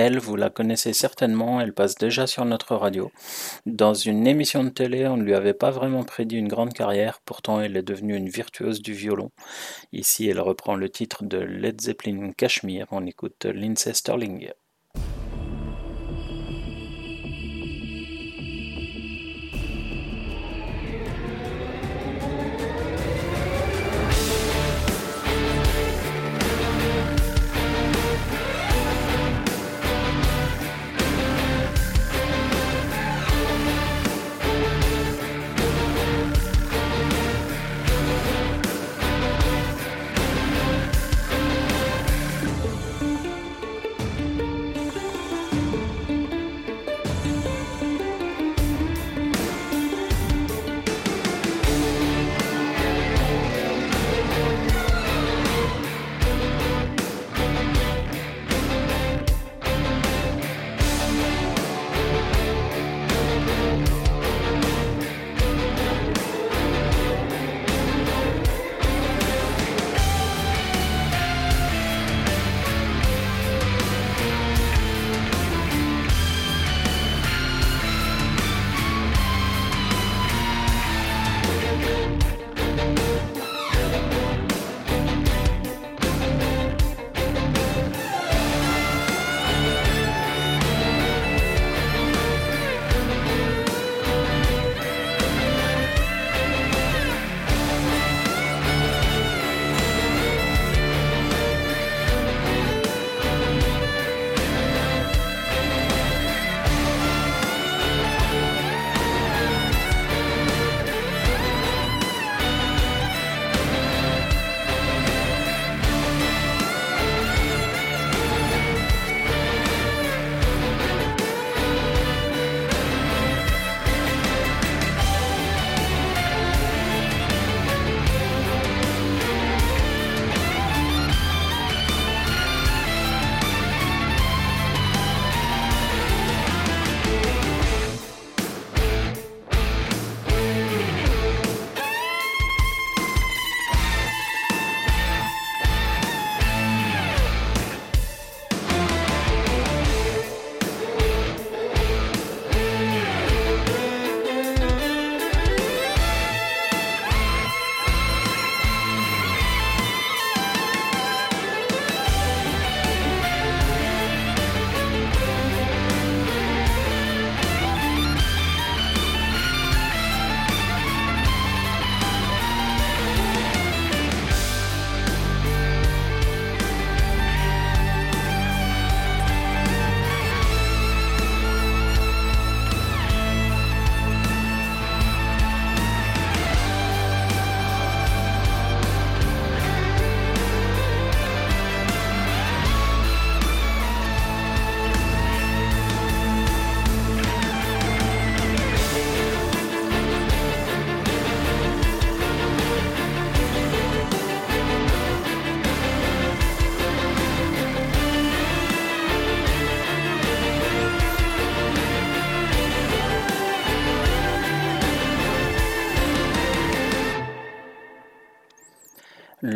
[0.05, 3.09] Elle, vous la connaissez certainement, elle passe déjà sur notre radio.
[3.65, 7.21] Dans une émission de télé, on ne lui avait pas vraiment prédit une grande carrière,
[7.23, 9.31] pourtant elle est devenue une virtuose du violon.
[9.93, 14.51] Ici, elle reprend le titre de Led Zeppelin Cashmere, on écoute Lindsay Sterling.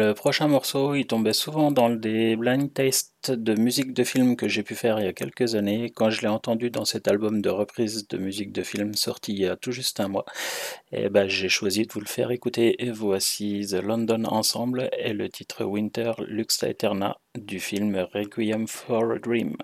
[0.08, 4.48] Le prochain morceau, il tombait souvent dans des blind tests de musique de film que
[4.48, 5.92] j'ai pu faire il y a quelques années.
[5.94, 9.40] Quand je l'ai entendu dans cet album de reprise de musique de film sorti il
[9.40, 10.24] y a tout juste un mois,
[10.94, 12.86] et ben, j'ai choisi de vous le faire écouter.
[12.86, 19.12] Et voici The London Ensemble et le titre Winter Lux Eterna du film Requiem for
[19.12, 19.58] a Dream.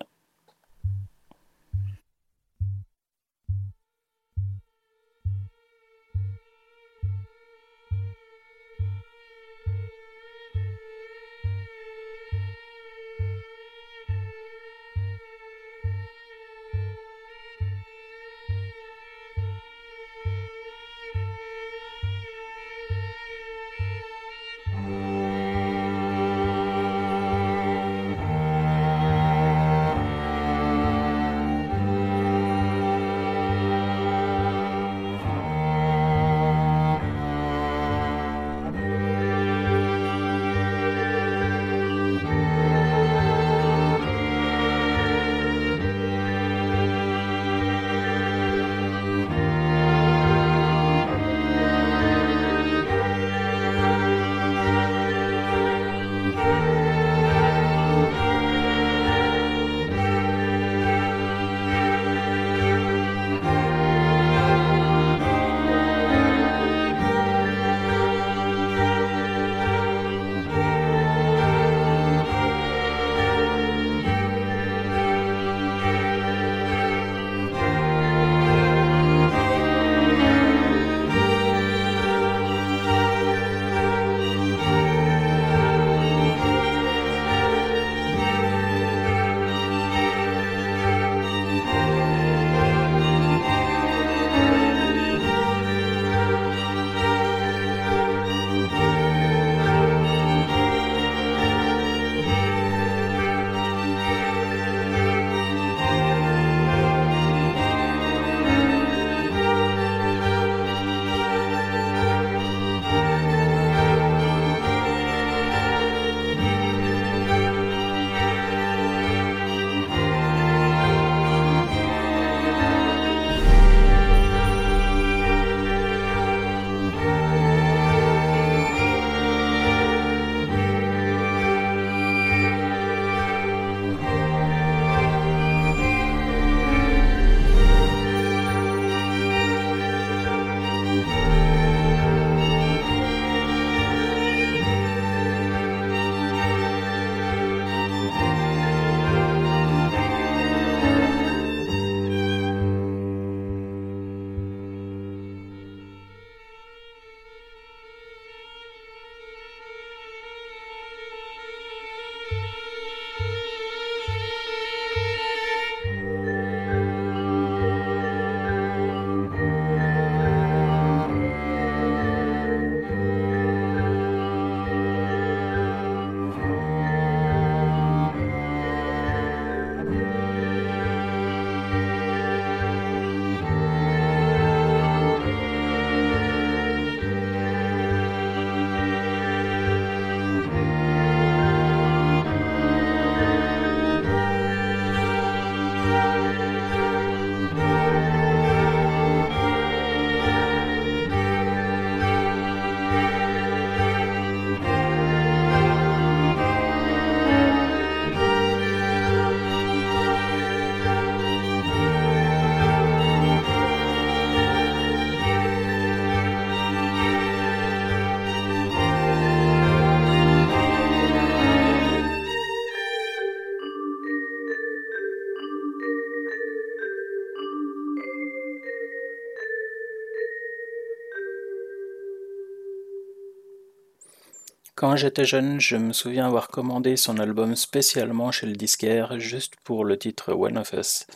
[234.94, 239.56] Quand j'étais jeune, je me souviens avoir commandé son album spécialement chez le disquaire, juste
[239.64, 241.08] pour le titre One of Us.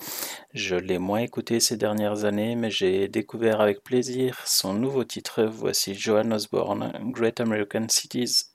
[0.55, 5.43] Je l'ai moins écouté ces dernières années, mais j'ai découvert avec plaisir son nouveau titre.
[5.43, 8.45] Voici Joan Osborne, Great American Cities.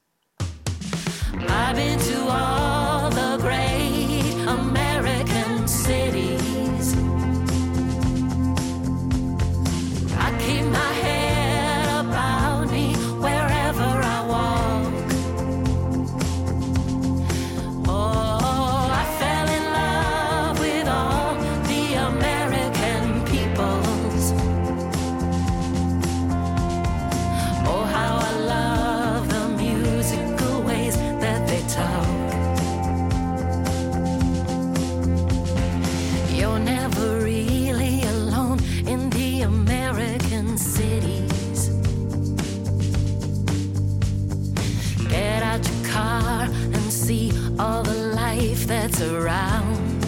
[47.58, 50.02] all the life that's around.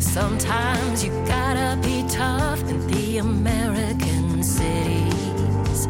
[0.00, 5.86] Sometimes you gotta be tough in the American cities.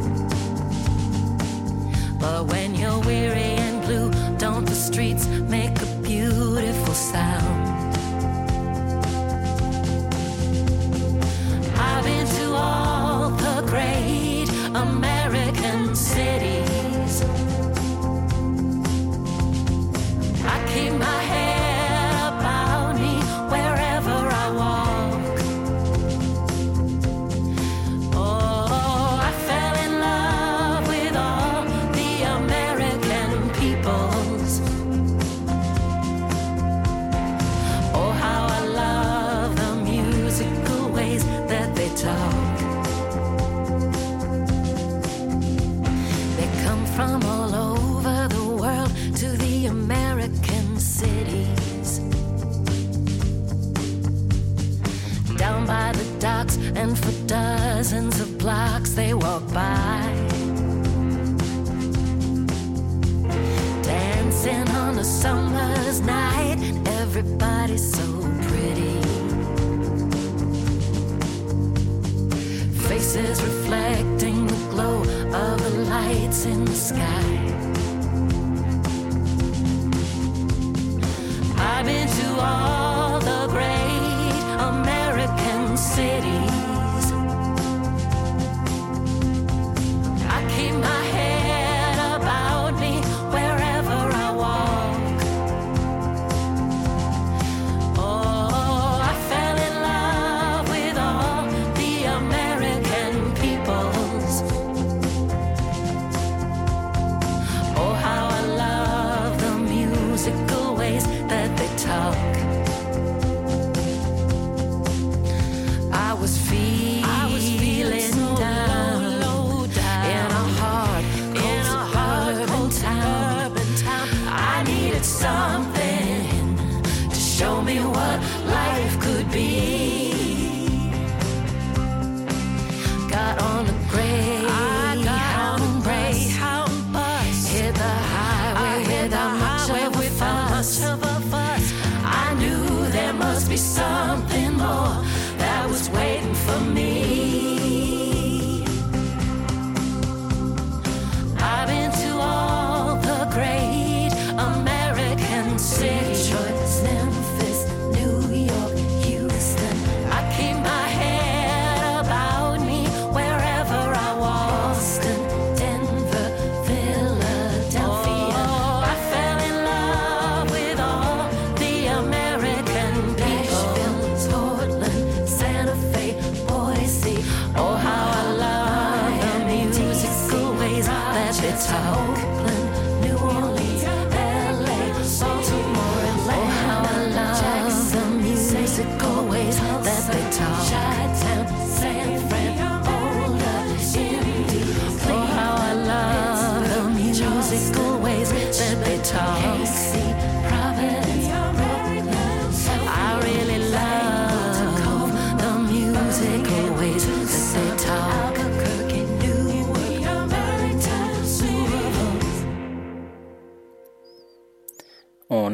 [2.20, 7.94] But when you're weary and blue, don't the streets make a beautiful sound?
[11.76, 16.47] I've been to all the great American cities.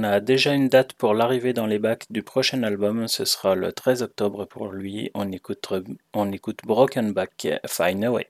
[0.05, 3.73] a déjà une date pour l'arrivée dans les bacs du prochain album, ce sera le
[3.73, 5.73] 13 octobre pour lui, on écoute,
[6.13, 8.29] on écoute Broken Back, Fine Away.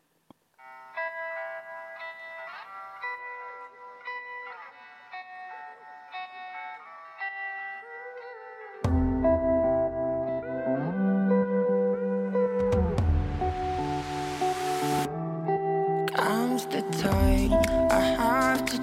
[16.70, 17.52] The time
[17.90, 18.78] I have to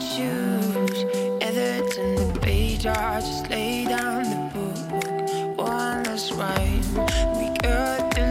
[2.83, 3.21] radar.
[3.21, 5.57] Just lay down the book.
[5.57, 6.81] One last rhyme.
[7.37, 8.27] We got the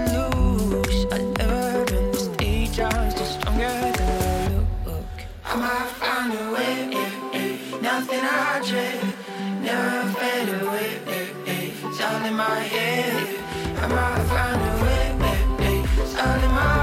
[0.70, 1.06] loose.
[1.12, 5.04] I learned when this stage is just stronger than the look.
[5.44, 6.90] I might find a way.
[6.92, 7.80] Eh, eh.
[7.80, 9.14] Nothing I dread.
[9.62, 10.90] Never fade away.
[11.06, 11.88] Eh, eh.
[11.88, 13.36] It's all in my head.
[13.78, 15.04] I might find a way.
[15.30, 16.02] Eh, eh.
[16.02, 16.79] It's all in my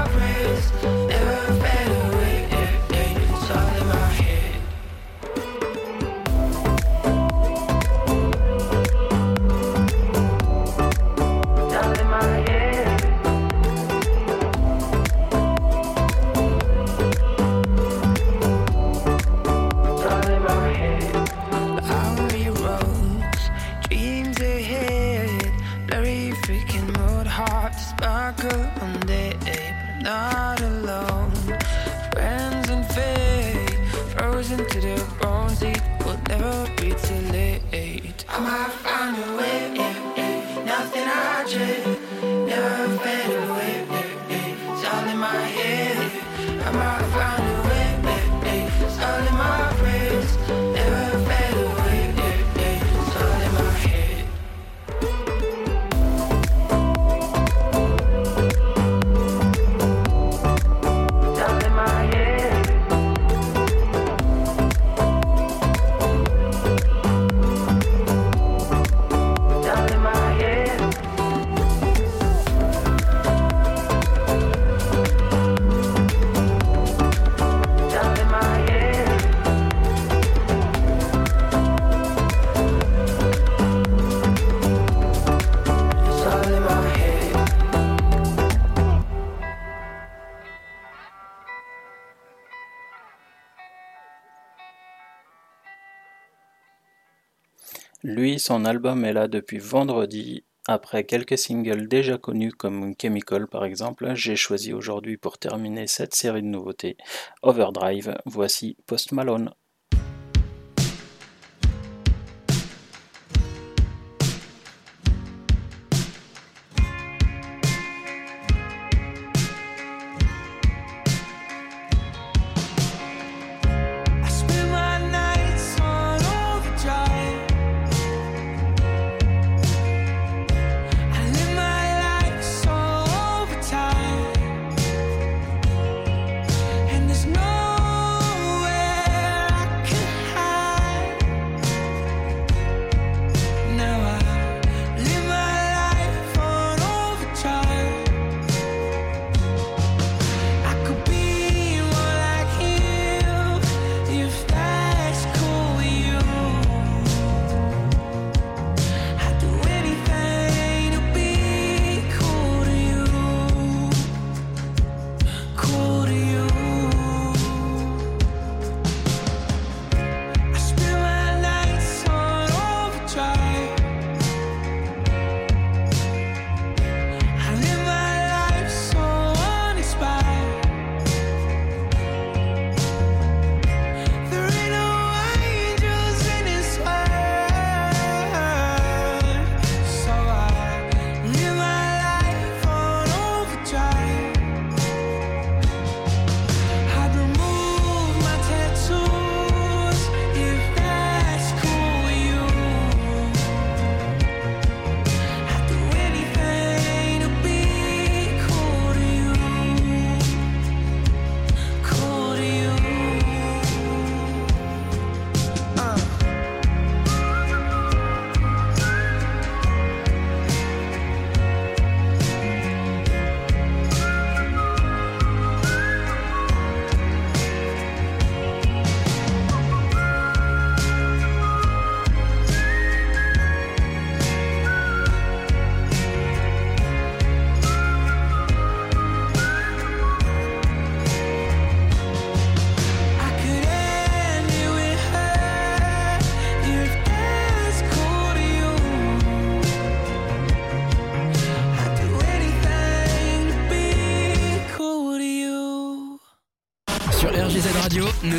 [98.38, 100.44] son album est là depuis vendredi.
[100.66, 106.14] Après quelques singles déjà connus comme Chemical par exemple, j'ai choisi aujourd'hui pour terminer cette
[106.14, 106.98] série de nouveautés
[107.42, 108.18] Overdrive.
[108.26, 109.50] Voici Post Malone.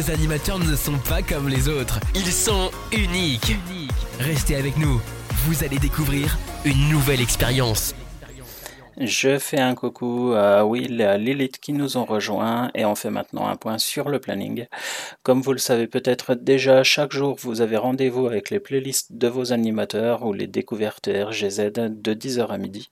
[0.08, 2.00] animateurs ne sont pas comme les autres.
[2.16, 3.56] Ils sont uniques.
[4.20, 5.02] Restez avec nous.
[5.46, 7.94] Vous allez découvrir une nouvelle expérience.
[8.98, 12.96] Je fais un coucou à Will et à Lilith qui nous ont rejoints et on
[12.96, 14.68] fait maintenant un point sur le planning.
[15.24, 19.28] Comme vous le savez peut-être déjà, chaque jour vous avez rendez-vous avec les playlists de
[19.28, 22.90] vos animateurs ou les découvertes RGZ de 10h à midi.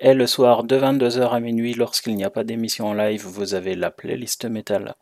[0.00, 3.54] Et le soir de 22h à minuit, lorsqu'il n'y a pas d'émission en live, vous
[3.54, 4.94] avez la playlist métal.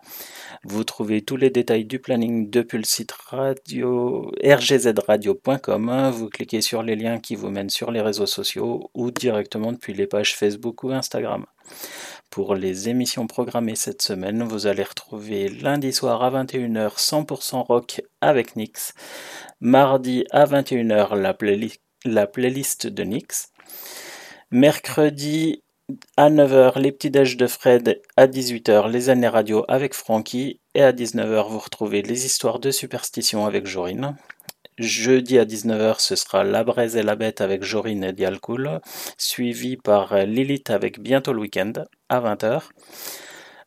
[0.68, 6.10] Vous trouvez tous les détails du planning depuis le site radio rgzradio.com.
[6.12, 9.94] Vous cliquez sur les liens qui vous mènent sur les réseaux sociaux ou directement depuis
[9.94, 11.46] les pages Facebook ou Instagram.
[12.30, 18.02] Pour les émissions programmées cette semaine, vous allez retrouver lundi soir à 21h 100% rock
[18.20, 18.92] avec Nix.
[19.60, 21.36] Mardi à 21h la,
[22.04, 23.52] la playlist de Nix.
[24.50, 25.62] Mercredi
[26.16, 28.00] à 9h, les petits déj de Fred.
[28.16, 30.60] À 18h, les années radio avec Francky.
[30.74, 34.16] Et à 19h, vous retrouvez les histoires de superstition avec Jorine.
[34.78, 38.80] Jeudi à 19h, ce sera La Braise et la Bête avec Jorine et Dialcool,
[39.16, 41.72] suivi par Lilith avec Bientôt le Week-end
[42.08, 42.62] à 20h.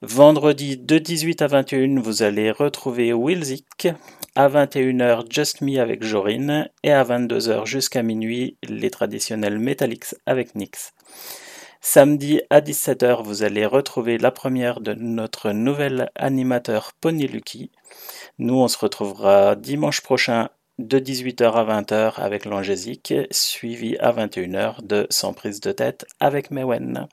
[0.02, 3.88] Vendredi de 18 à 21, vous allez retrouver Wilzik.
[4.36, 6.70] À 21h, Just Me avec Jorine.
[6.84, 10.94] Et à 22h jusqu'à minuit, les traditionnels Metallics avec Nix.
[11.82, 17.72] Samedi à 17h, vous allez retrouver la première de notre nouvel animateur Pony Lucky.
[18.38, 24.86] Nous, on se retrouvera dimanche prochain de 18h à 20h avec l'Angésique, suivi à 21h
[24.86, 27.08] de Sans prise de tête avec Mewen.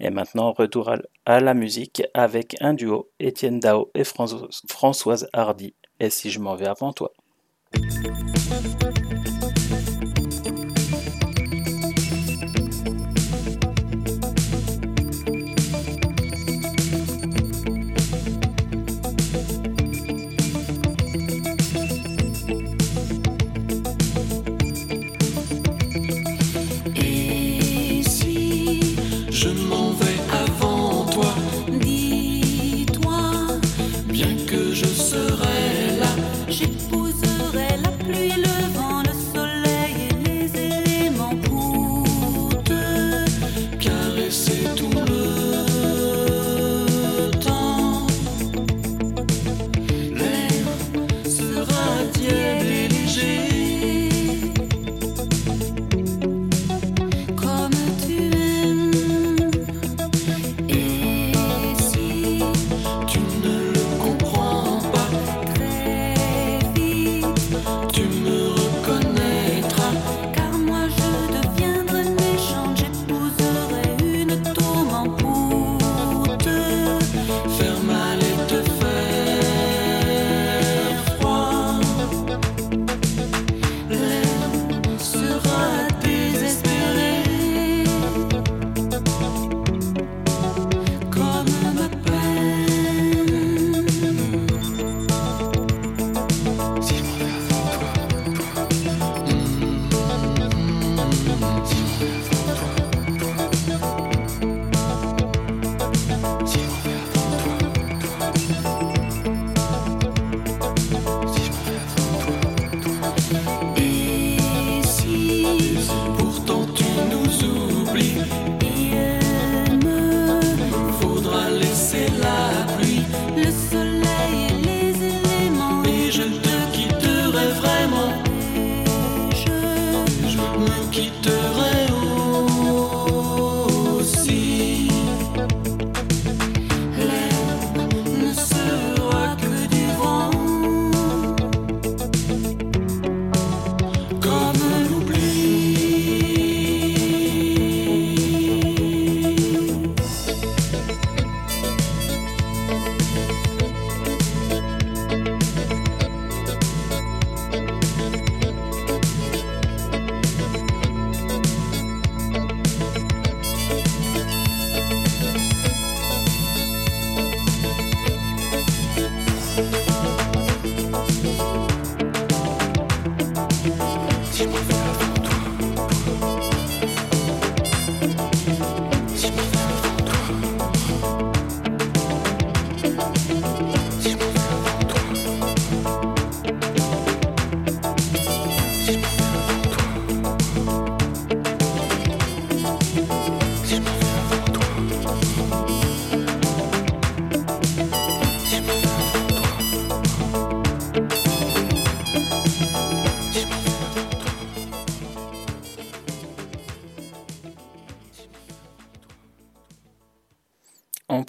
[0.00, 0.92] Et maintenant, retour
[1.24, 5.74] à, la musique avec un duo, Étienne Dao et François- Françoise Hardy.
[6.00, 7.12] Et si je m'en vais avant toi?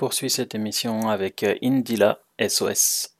[0.09, 3.18] poursuit cette émission avec euh, Indila SOS.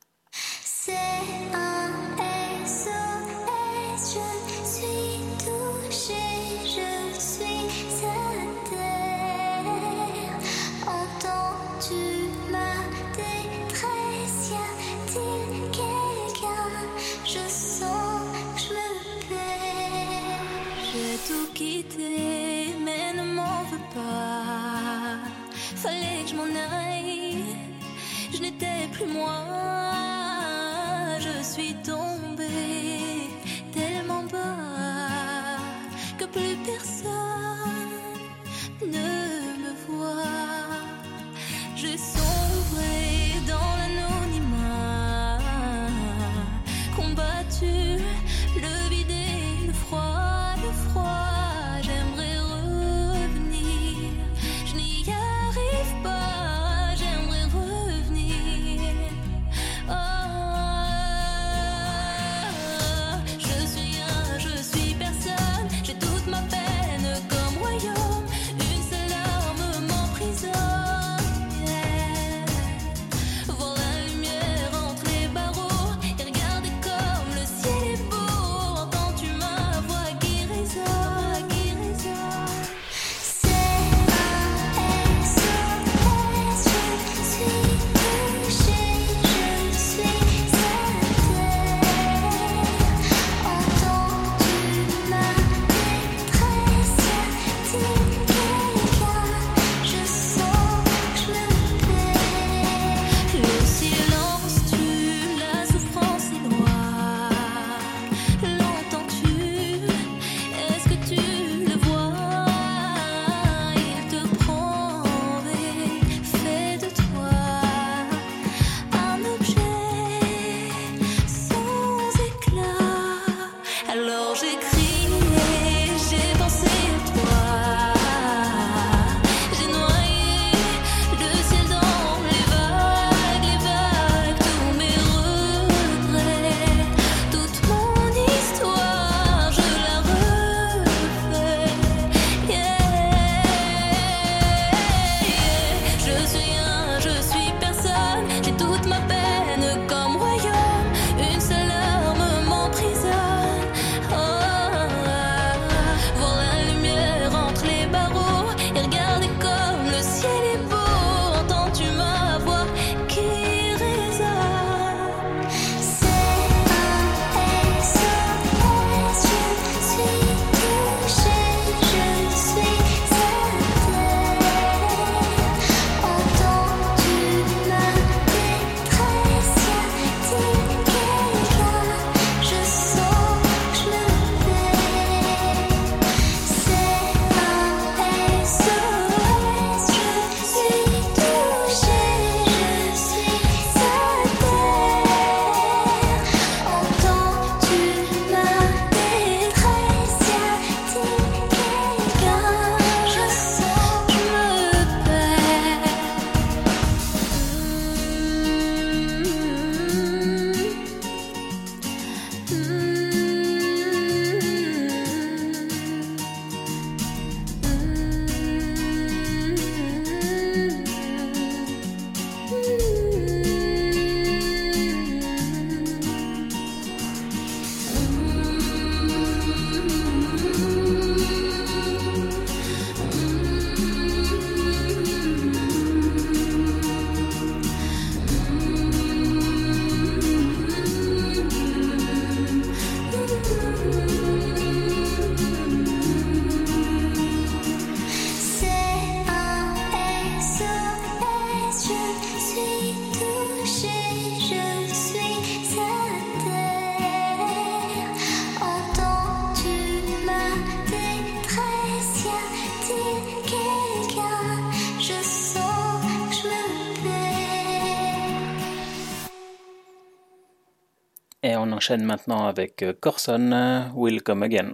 [271.98, 274.74] maintenant avec euh, Corson, euh, Will Come Again.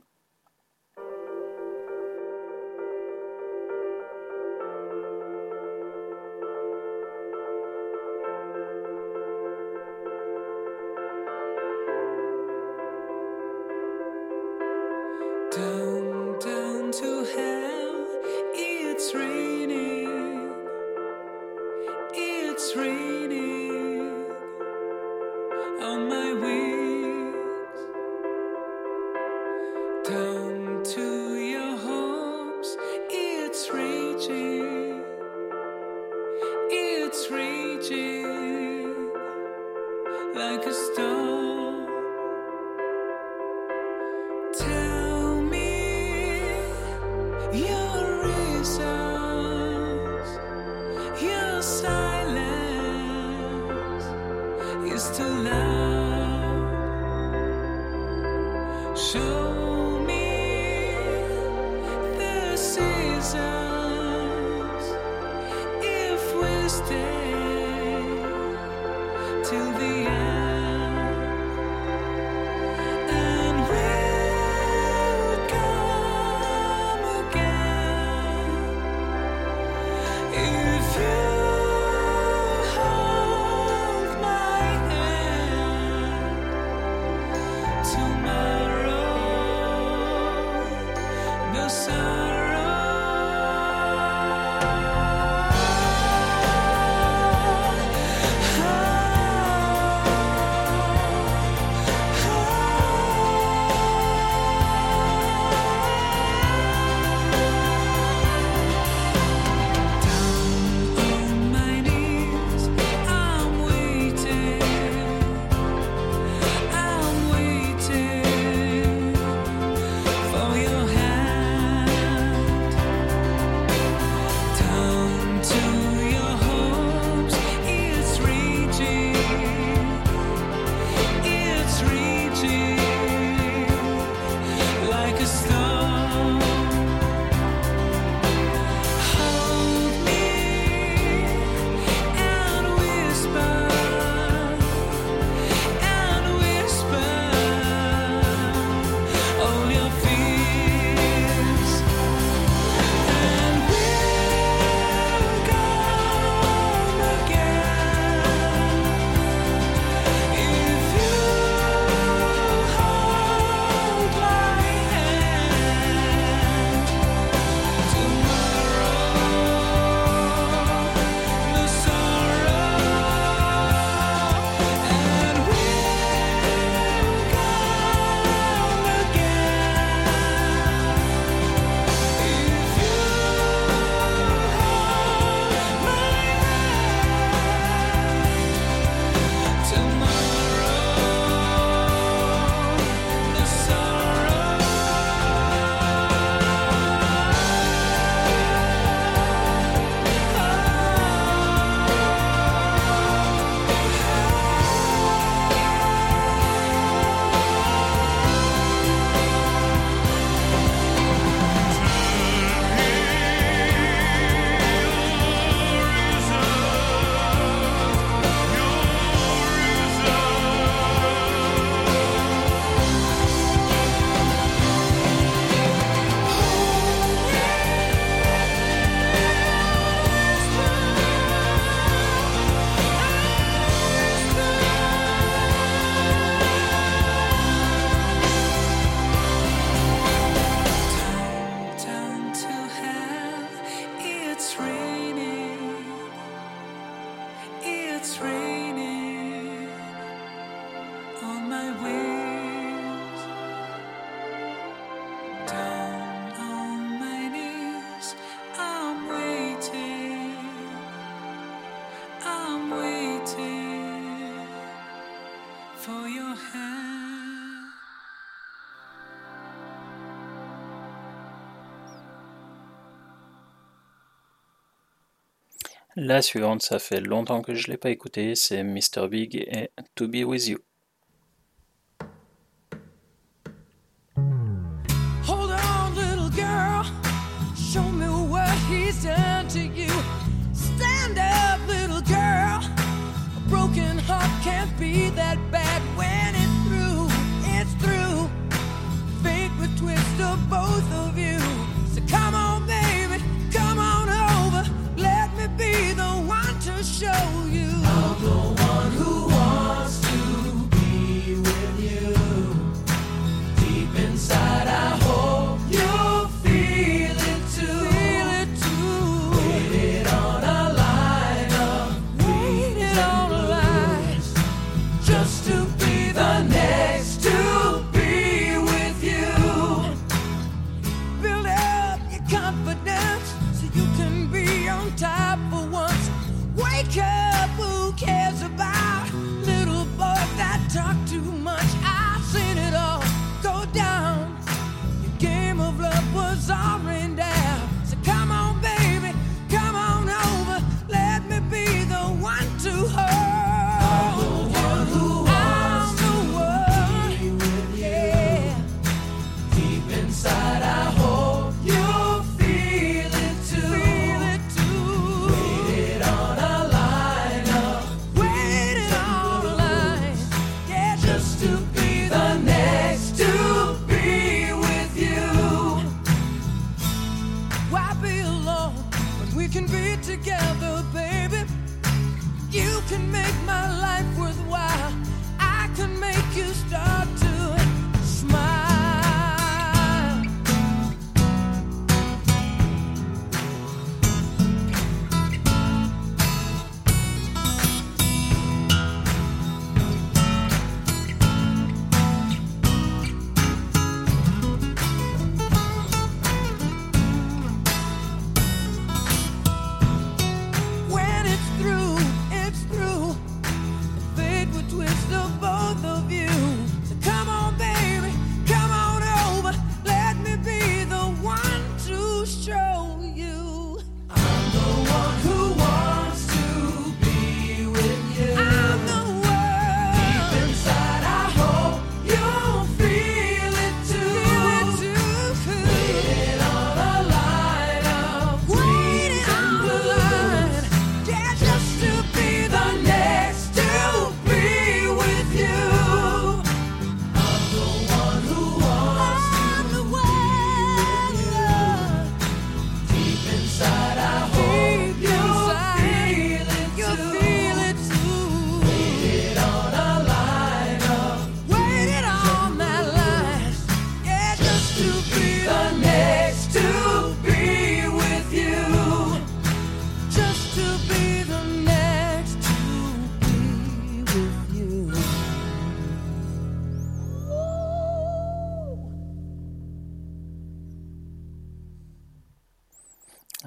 [275.98, 279.08] La suivante, ça fait longtemps que je ne l'ai pas écoutée, c'est Mr.
[279.10, 280.60] Big et To Be With You.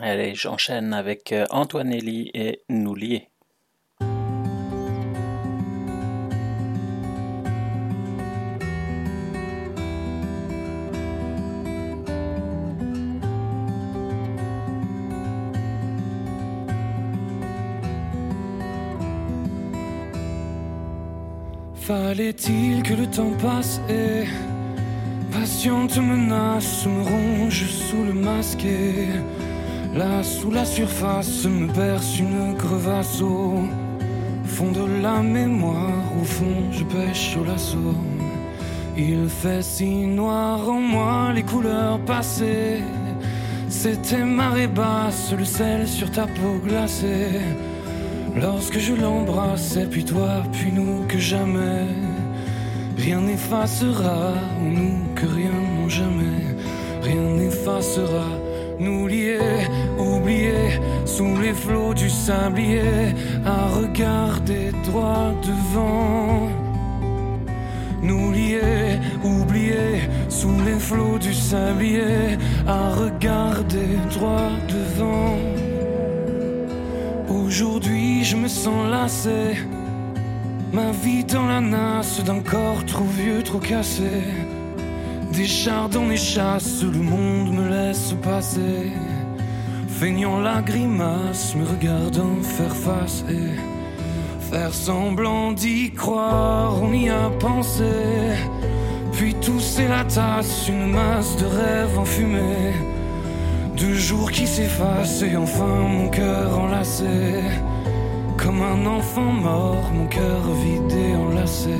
[0.00, 3.28] Allez, j'enchaîne avec euh, Antoine Elie et Nous lier.
[21.74, 24.24] Fallait-il que le temps passe et
[25.32, 29.08] patiente menace me ronge sous le masque et
[29.94, 33.62] là sous la surface me berce une crevasse au
[34.44, 36.04] fond de la mémoire.
[36.20, 37.94] Au fond je pêche au lasso.
[38.96, 42.82] Il fait si noir en moi les couleurs passées.
[43.68, 47.40] C'était marée basse le sel sur ta peau glacée.
[48.34, 51.86] Lorsque je l'embrassais, puis toi, puis nous, que jamais
[52.98, 56.56] rien n'effacera, ou nous, que rien, jamais,
[57.02, 58.26] rien n'effacera,
[58.80, 59.38] nous lier,
[59.98, 63.14] oublier, sous les flots du sablier,
[63.44, 66.48] à regarder droit devant.
[68.02, 75.36] Nous lier, oublier, sous les flots du sablier, à regarder droit devant.
[77.28, 79.56] Aujourd'hui je me sens lassé
[80.72, 84.22] Ma vie dans la nasse d'un corps trop vieux, trop cassé
[85.38, 88.90] Des chars dans les chasses, le monde me laisse passer.
[89.86, 93.54] Feignant la grimace, me regardant faire face et
[94.50, 97.84] Faire semblant d'y croire, on y a pensé.
[99.12, 102.74] Puis tousser la tasse, une masse de rêves enfumés.
[103.76, 107.44] Deux jours qui s'effacent et enfin mon cœur enlacé.
[108.36, 111.78] Comme un enfant mort, mon cœur vidé enlacé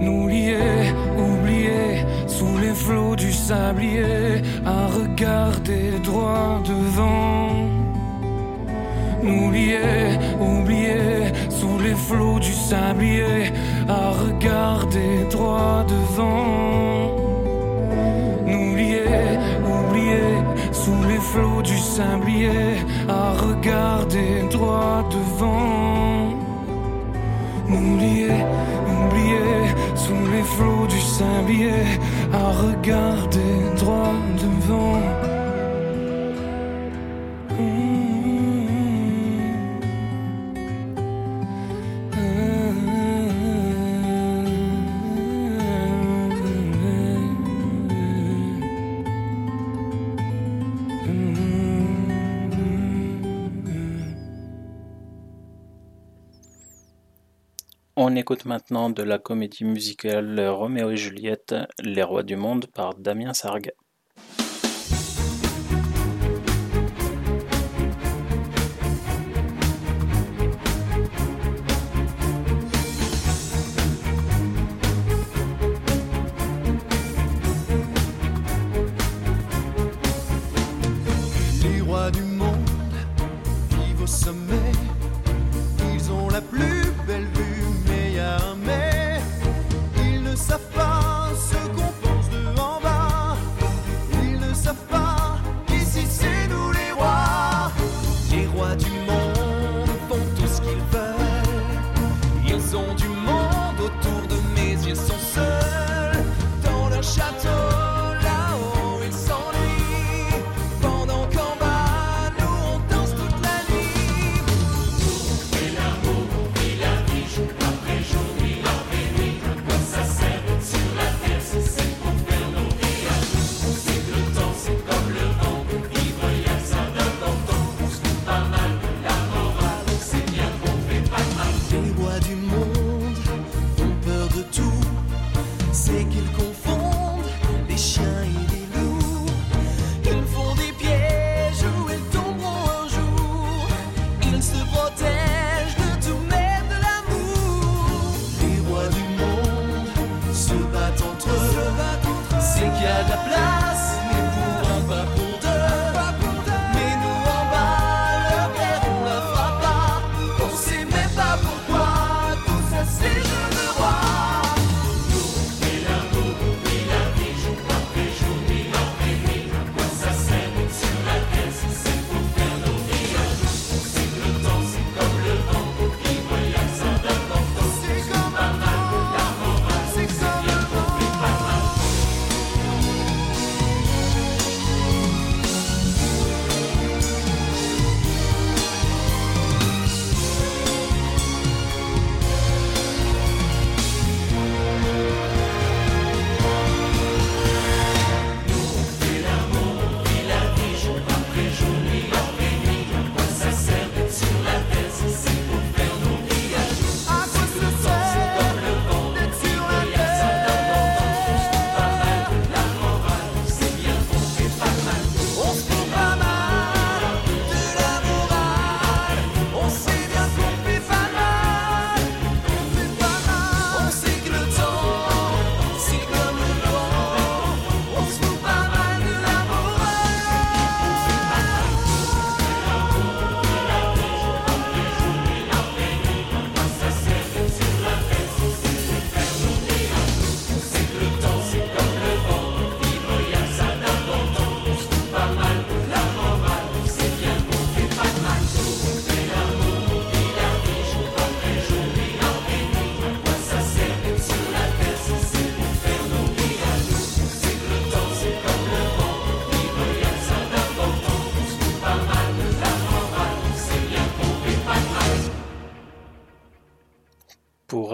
[0.00, 7.68] Nous lier, oublier, sous les flots du sablier À regarder droit devant
[9.22, 13.52] Nous lier, oublier, sous les flots du sablier
[13.88, 17.30] À regarder droit devant
[18.46, 22.78] nous lier, oublier, sous les flots du sablier,
[23.08, 26.34] à regarder droit devant.
[27.68, 28.44] Nous lier,
[28.96, 29.74] oublier,
[30.32, 31.84] les flots du sablier,
[32.32, 35.29] à regarder droit devant.
[58.02, 62.94] On écoute maintenant de la comédie musicale Roméo et Juliette, Les Rois du Monde par
[62.94, 63.72] Damien Sargue.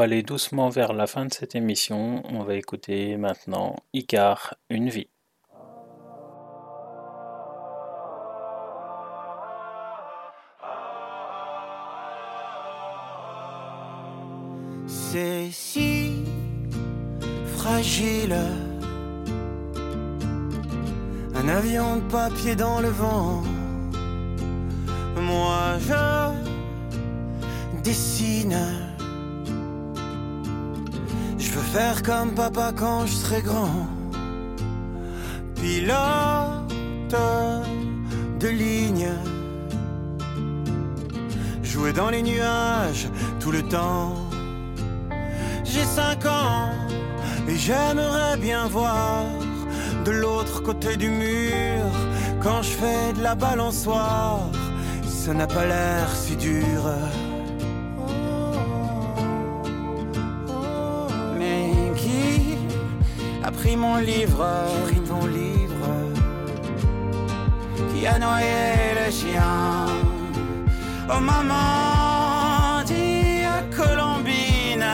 [0.06, 5.08] Aller doucement vers la fin de cette émission, on va écouter maintenant Icar, une vie.
[14.86, 16.22] C'est si
[17.56, 18.36] fragile.
[21.34, 23.45] Un avion de papier dans le vent.
[32.36, 33.88] Papa quand je serai grand.
[35.54, 37.16] Pilote
[38.38, 39.08] de ligne.
[41.62, 43.08] Jouer dans les nuages
[43.40, 44.14] tout le temps.
[45.64, 46.68] J'ai cinq ans
[47.48, 49.24] et j'aimerais bien voir
[50.04, 51.84] de l'autre côté du mur
[52.42, 54.40] quand je fais de la balançoire.
[55.08, 56.80] Ça n'a pas l'air si dur.
[63.56, 64.46] Pris mon livre
[64.86, 65.90] pris ton livre.
[67.92, 69.86] Qui a noyé le chien
[71.08, 74.84] Oh maman, dis à Colombine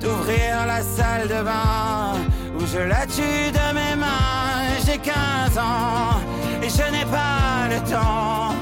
[0.00, 2.14] d'ouvrir la salle de bain
[2.56, 4.62] où je la tue de mes mains.
[4.86, 6.20] J'ai 15 ans
[6.62, 8.54] et je n'ai pas le temps.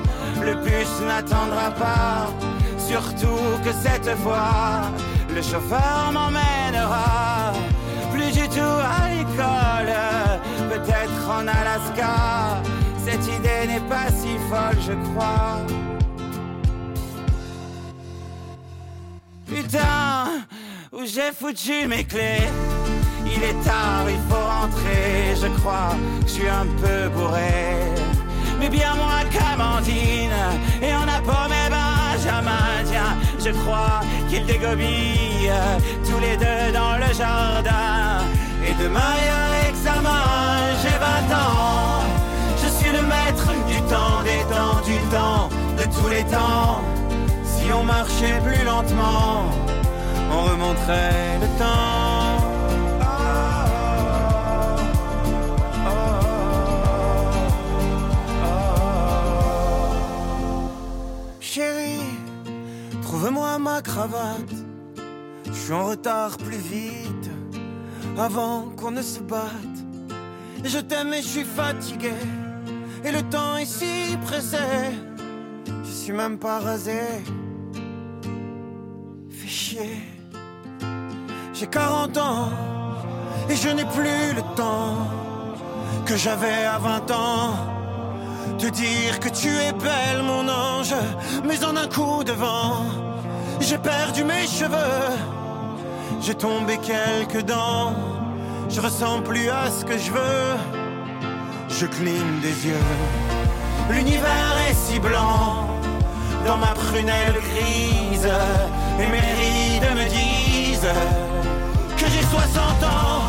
[0.42, 2.30] Le bus n'attendra pas,
[2.78, 4.90] surtout que cette fois,
[5.38, 7.52] le chauffeur m'emmènera
[8.10, 9.94] plus du tout à l'école,
[10.68, 12.60] peut-être en Alaska.
[13.04, 15.60] Cette idée n'est pas si folle, je crois.
[19.46, 20.44] Putain,
[20.92, 22.48] où j'ai foutu mes clés.
[23.24, 25.94] Il est tard, il faut rentrer, je crois,
[26.26, 27.84] je suis un peu bourré.
[28.58, 30.42] Mais bien moins qu'Amandine,
[30.82, 35.50] et on a paumé Benjamin, tiens, je crois qu'ils dégobillent
[36.04, 38.24] tous les deux dans le jardin.
[38.66, 40.24] Et demain il y a examen,
[40.82, 42.02] j'ai 20 ans,
[42.62, 45.48] je suis le maître du temps, des temps, du temps,
[45.78, 46.80] de tous les temps.
[47.44, 49.50] Si on marchait plus lentement,
[50.30, 51.97] on remonterait le temps.
[63.18, 64.54] Trouve-moi ma cravate.
[65.46, 67.30] Je suis en retard plus vite
[68.16, 69.78] avant qu'on ne se batte.
[70.62, 72.12] Je t'aime et je suis fatigué.
[73.04, 74.68] Et le temps est si pressé.
[75.84, 77.00] Je suis même pas rasé.
[79.30, 79.96] Fais chier.
[81.54, 82.50] J'ai 40 ans
[83.50, 84.96] et je n'ai plus le temps
[86.06, 87.50] que j'avais à 20 ans.
[88.58, 90.94] Te dire que tu es belle, mon ange,
[91.44, 93.07] mais en un coup de vent,
[93.60, 95.08] j'ai perdu mes cheveux,
[96.20, 97.94] j'ai tombé quelques dents,
[98.68, 100.56] je ressens plus à ce que je veux,
[101.68, 102.86] je cligne des yeux.
[103.90, 105.66] L'univers est si blanc.
[106.46, 108.28] Dans ma prunelle grise,
[109.00, 110.94] et mes rides me disent
[111.96, 113.22] que j'ai 60 ans.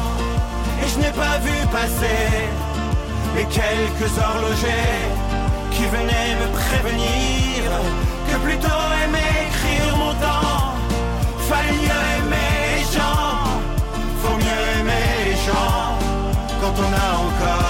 [0.81, 2.47] Et je n'ai pas vu passer
[3.35, 5.01] les quelques horlogers
[5.71, 7.63] qui venaient me prévenir
[8.29, 10.73] que plutôt aimer écrire mon temps,
[11.47, 13.43] fallait mieux aimer les gens,
[14.21, 15.97] faut mieux aimer les gens.
[16.61, 17.68] Quand on a encore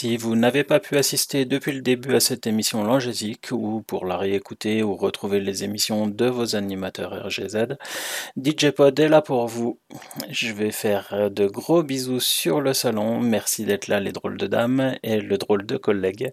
[0.00, 4.06] Si vous n'avez pas pu assister depuis le début à cette émission Langésique, ou pour
[4.06, 7.76] la réécouter ou retrouver les émissions de vos animateurs RGZ,
[8.42, 9.78] DJ Pod est là pour vous.
[10.30, 13.20] Je vais faire de gros bisous sur le salon.
[13.20, 16.32] Merci d'être là, les drôles de dames et le drôle de collègue.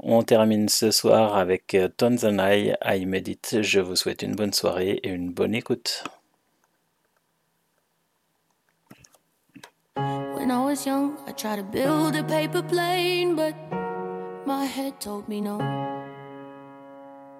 [0.00, 3.62] On termine ce soir avec Tons and I, I Medit.
[3.62, 6.02] Je vous souhaite une bonne soirée et une bonne écoute.
[10.44, 11.16] when I was young.
[11.26, 13.54] I tried to build a paper plane, but
[14.44, 15.56] my head told me no.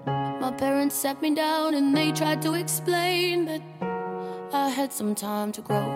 [0.07, 3.61] My parents sat me down and they tried to explain that
[4.55, 5.87] I had some time to grow.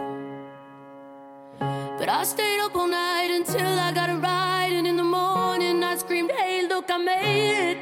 [1.58, 5.82] But I stayed up all night until I got a ride, and in the morning
[5.82, 7.78] I screamed, Hey, look, I made it.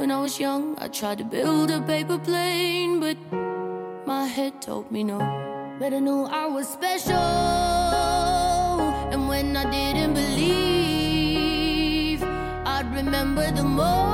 [0.00, 3.16] When I was young, I tried to build a paper plane, but
[4.04, 5.53] my head told me no.
[5.84, 7.12] Better knew I was special.
[9.12, 11.44] And when I didn't believe,
[12.22, 14.13] I'd remember the most.